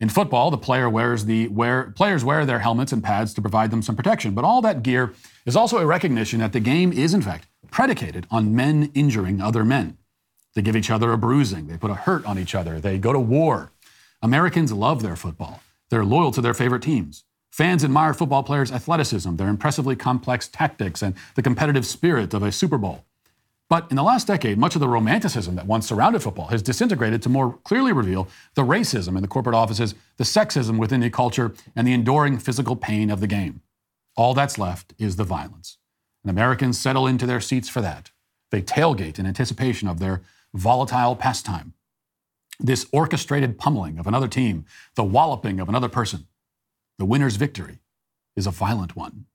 [0.00, 3.70] In football, the player wears the wear, players wear their helmets and pads to provide
[3.70, 5.14] them some protection, but all that gear
[5.46, 9.64] is also a recognition that the game is, in fact, predicated on men injuring other
[9.64, 9.96] men.
[10.54, 13.12] They give each other a bruising, they put a hurt on each other, they go
[13.12, 13.70] to war.
[14.20, 15.60] Americans love their football.
[15.90, 17.24] They're loyal to their favorite teams.
[17.50, 22.50] Fans admire football players' athleticism, their impressively complex tactics, and the competitive spirit of a
[22.50, 23.04] Super Bowl.
[23.74, 27.22] But in the last decade, much of the romanticism that once surrounded football has disintegrated
[27.22, 31.52] to more clearly reveal the racism in the corporate offices, the sexism within the culture,
[31.74, 33.62] and the enduring physical pain of the game.
[34.16, 35.78] All that's left is the violence.
[36.22, 38.12] And Americans settle into their seats for that.
[38.52, 40.22] They tailgate in anticipation of their
[40.54, 41.74] volatile pastime.
[42.60, 46.28] This orchestrated pummeling of another team, the walloping of another person.
[46.98, 47.80] The winner's victory
[48.36, 49.26] is a violent one.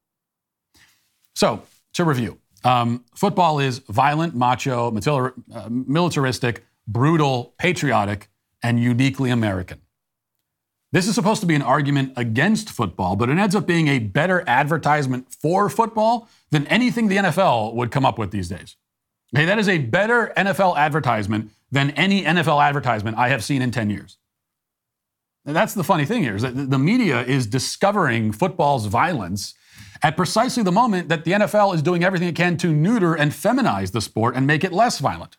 [1.35, 1.63] So,
[1.95, 8.29] to review, um, football is violent, macho, uh, militaristic, brutal, patriotic,
[8.61, 9.81] and uniquely American.
[10.91, 13.99] This is supposed to be an argument against football, but it ends up being a
[13.99, 18.75] better advertisement for football than anything the NFL would come up with these days.
[19.31, 23.69] Hey, that is a better NFL advertisement than any NFL advertisement I have seen in
[23.69, 24.17] 10 years.
[25.45, 29.53] That's the funny thing here is that the media is discovering football's violence
[30.01, 33.31] at precisely the moment that the NFL is doing everything it can to neuter and
[33.31, 35.37] feminize the sport and make it less violent.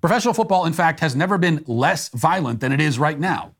[0.00, 3.54] Professional football, in fact, has never been less violent than it is right now.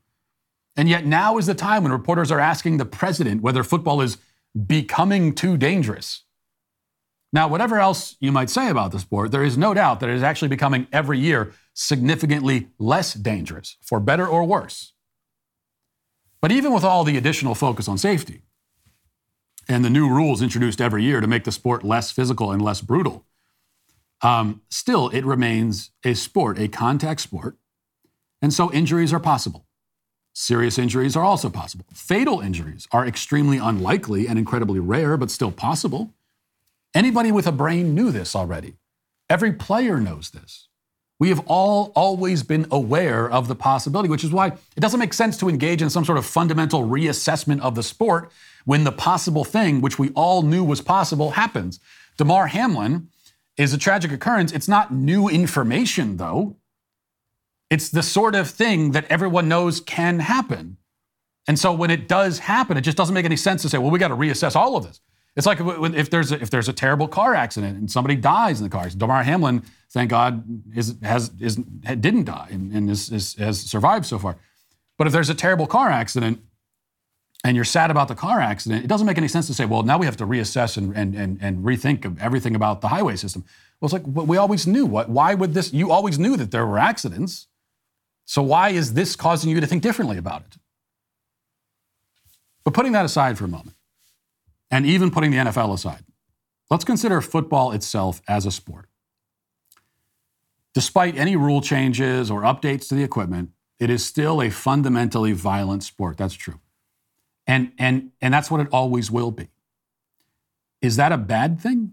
[0.77, 4.19] And yet now is the time when reporters are asking the president whether football is
[4.67, 6.25] becoming too dangerous.
[7.33, 10.15] Now, whatever else you might say about the sport, there is no doubt that it
[10.15, 14.93] is actually becoming every year significantly less dangerous, for better or worse.
[16.41, 18.43] But even with all the additional focus on safety
[19.69, 22.81] and the new rules introduced every year to make the sport less physical and less
[22.81, 23.25] brutal,
[24.23, 27.57] um, still it remains a sport, a contact sport.
[28.41, 29.67] And so injuries are possible.
[30.33, 31.87] Serious injuries are also possible.
[31.95, 36.13] Fatal injuries are extremely unlikely and incredibly rare, but still possible.
[36.95, 38.75] Anybody with a brain knew this already.
[39.29, 40.69] Every player knows this.
[41.19, 45.15] We have all always been aware of the possibility, which is why it doesn't make
[45.15, 48.31] sense to engage in some sort of fundamental reassessment of the sport
[48.67, 51.81] when the possible thing, which we all knew was possible, happens.
[52.19, 53.09] Damar Hamlin
[53.57, 54.53] is a tragic occurrence.
[54.53, 56.57] It's not new information, though.
[57.71, 60.77] It's the sort of thing that everyone knows can happen.
[61.49, 63.91] And so when it does happen, it just doesn't make any sense to say, well,
[63.91, 65.01] we got to reassess all of this.
[65.37, 68.65] It's like if there's a, if there's a terrible car accident and somebody dies in
[68.65, 68.89] the car.
[68.89, 70.43] Damar Hamlin, thank God,
[70.75, 74.37] is has is didn't die and, and is, is, has survived so far.
[74.97, 76.41] But if there's a terrible car accident
[77.45, 79.83] and you're sad about the car accident, it doesn't make any sense to say, well,
[79.83, 83.45] now we have to reassess and and and, and rethink everything about the highway system.
[83.81, 84.87] Well, it's like well, we always knew.
[84.87, 85.09] What?
[85.09, 85.73] Why would this?
[85.73, 87.47] You always knew that there were accidents.
[88.25, 90.57] So why is this causing you to think differently about it?
[92.65, 93.77] But putting that aside for a moment,
[94.71, 96.05] and even putting the NFL aside,
[96.71, 98.89] let's consider football itself as a sport.
[100.75, 105.85] Despite any rule changes or updates to the equipment, it is still a fundamentally violent
[105.85, 106.17] sport.
[106.17, 106.61] That's true.
[107.47, 109.49] And, and, and that's what it always will be.
[110.83, 111.93] Is that a bad thing?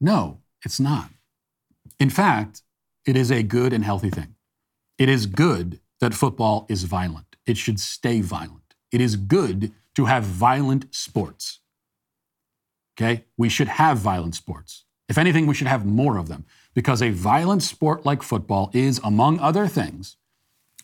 [0.00, 1.10] No, it's not.
[1.98, 2.62] In fact,
[3.06, 4.34] it is a good and healthy thing.
[4.98, 7.36] It is good that football is violent.
[7.46, 8.74] It should stay violent.
[8.92, 11.60] It is good to have violent sports.
[12.96, 13.24] Okay?
[13.36, 14.84] We should have violent sports.
[15.08, 19.00] If anything, we should have more of them because a violent sport like football is,
[19.04, 20.16] among other things,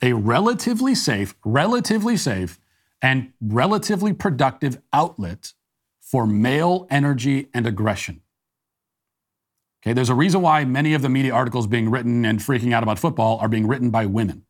[0.02, 2.58] a relatively safe, relatively safe,
[3.02, 5.52] and relatively productive outlet
[6.00, 8.20] for male energy and aggression.
[9.82, 12.82] Okay, there's a reason why many of the media articles being written and freaking out
[12.82, 14.44] about football are being written by women.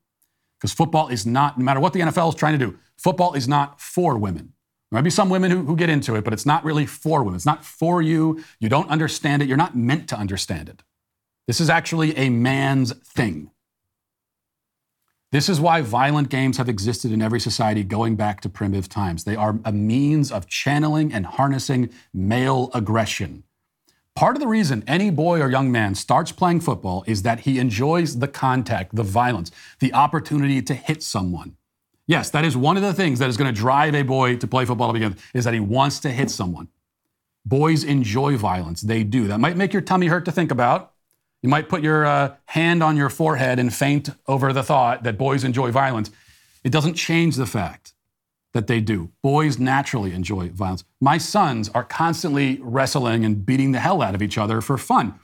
[0.59, 3.47] Because football is not, no matter what the NFL is trying to do, football is
[3.47, 4.53] not for women.
[4.91, 7.23] There might be some women who, who get into it, but it's not really for
[7.23, 7.37] women.
[7.37, 8.43] It's not for you.
[8.59, 9.49] You don't understand it.
[9.49, 10.83] You're not meant to understand it.
[11.47, 13.51] This is actually a man's thing.
[15.33, 19.23] This is why violent games have existed in every society going back to primitive times.
[19.23, 23.45] They are a means of channeling and harnessing male aggression.
[24.17, 27.61] Part of the reason any boy or young man starts playing football is that he
[27.61, 31.57] enjoys the contact, the violence, the opportunity to hit someone.
[32.09, 34.47] Yes, that is one of the things that is going to drive a boy to
[34.49, 36.67] play football to begin with, is that he wants to hit someone.
[37.47, 38.81] Boys enjoy violence.
[38.81, 39.29] They do.
[39.29, 40.93] That might make your tummy hurt to think about.
[41.43, 45.17] You might put your uh, hand on your forehead and faint over the thought that
[45.17, 46.11] boys enjoy violence.
[46.65, 47.95] It doesn't change the fact
[48.53, 49.11] that they do.
[49.23, 50.85] Boys naturally enjoy violence.
[51.01, 55.15] My sons are constantly wrestling and beating the hell out of each other for fun.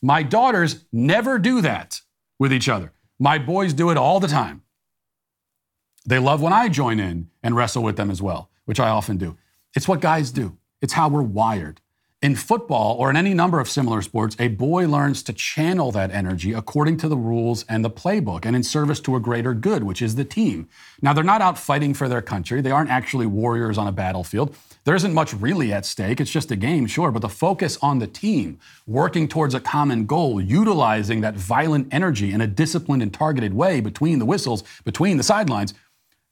[0.00, 2.00] My daughters never do that
[2.38, 2.92] with each other.
[3.18, 4.62] My boys do it all the time.
[6.06, 9.16] They love when I join in and wrestle with them as well, which I often
[9.16, 9.36] do.
[9.74, 11.80] It's what guys do, it's how we're wired.
[12.22, 16.10] In football or in any number of similar sports, a boy learns to channel that
[16.10, 19.84] energy according to the rules and the playbook and in service to a greater good,
[19.84, 20.66] which is the team.
[21.02, 22.62] Now, they're not out fighting for their country.
[22.62, 24.56] They aren't actually warriors on a battlefield.
[24.84, 26.18] There isn't much really at stake.
[26.18, 30.06] It's just a game, sure, but the focus on the team, working towards a common
[30.06, 35.18] goal, utilizing that violent energy in a disciplined and targeted way between the whistles, between
[35.18, 35.74] the sidelines,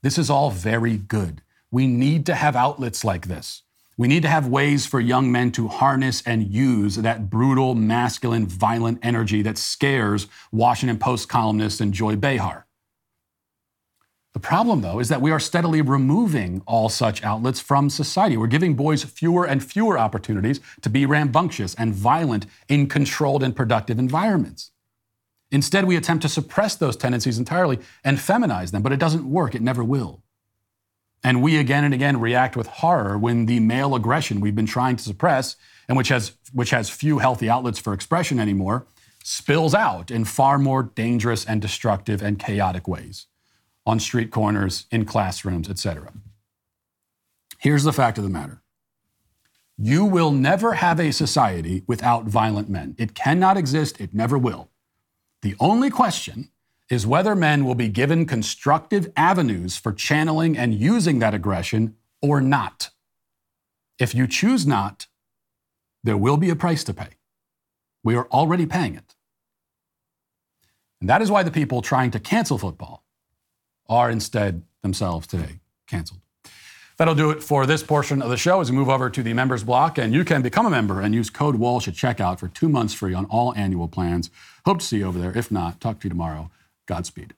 [0.01, 1.43] this is all very good.
[1.69, 3.61] We need to have outlets like this.
[3.97, 8.45] We need to have ways for young men to harness and use that brutal, masculine,
[8.45, 12.65] violent energy that scares Washington Post columnists and Joy Behar.
[14.33, 18.35] The problem, though, is that we are steadily removing all such outlets from society.
[18.35, 23.55] We're giving boys fewer and fewer opportunities to be rambunctious and violent in controlled and
[23.55, 24.71] productive environments.
[25.51, 29.55] Instead, we attempt to suppress those tendencies entirely and feminize them, but it doesn't work.
[29.55, 30.21] It never will.
[31.23, 34.95] And we again and again react with horror when the male aggression we've been trying
[34.97, 35.55] to suppress,
[35.87, 38.85] and which has, which has few healthy outlets for expression anymore,
[39.23, 43.25] spills out in far more dangerous and destructive and chaotic ways.
[43.85, 46.11] on street corners, in classrooms, etc.
[47.59, 48.61] Here's the fact of the matter.
[49.77, 52.95] You will never have a society without violent men.
[52.97, 54.69] It cannot exist, it never will.
[55.41, 56.49] The only question
[56.89, 62.41] is whether men will be given constructive avenues for channeling and using that aggression or
[62.41, 62.91] not.
[63.97, 65.07] If you choose not,
[66.03, 67.09] there will be a price to pay.
[68.03, 69.15] We are already paying it.
[71.01, 73.03] And that is why the people trying to cancel football
[73.89, 76.21] are instead themselves today canceled.
[76.97, 79.33] That'll do it for this portion of the show as we move over to the
[79.33, 79.97] members block.
[79.97, 82.93] And you can become a member and use code Walsh at checkout for two months
[82.93, 84.29] free on all annual plans.
[84.65, 85.37] Hope to see you over there.
[85.37, 86.51] If not, talk to you tomorrow.
[86.85, 87.33] Godspeed.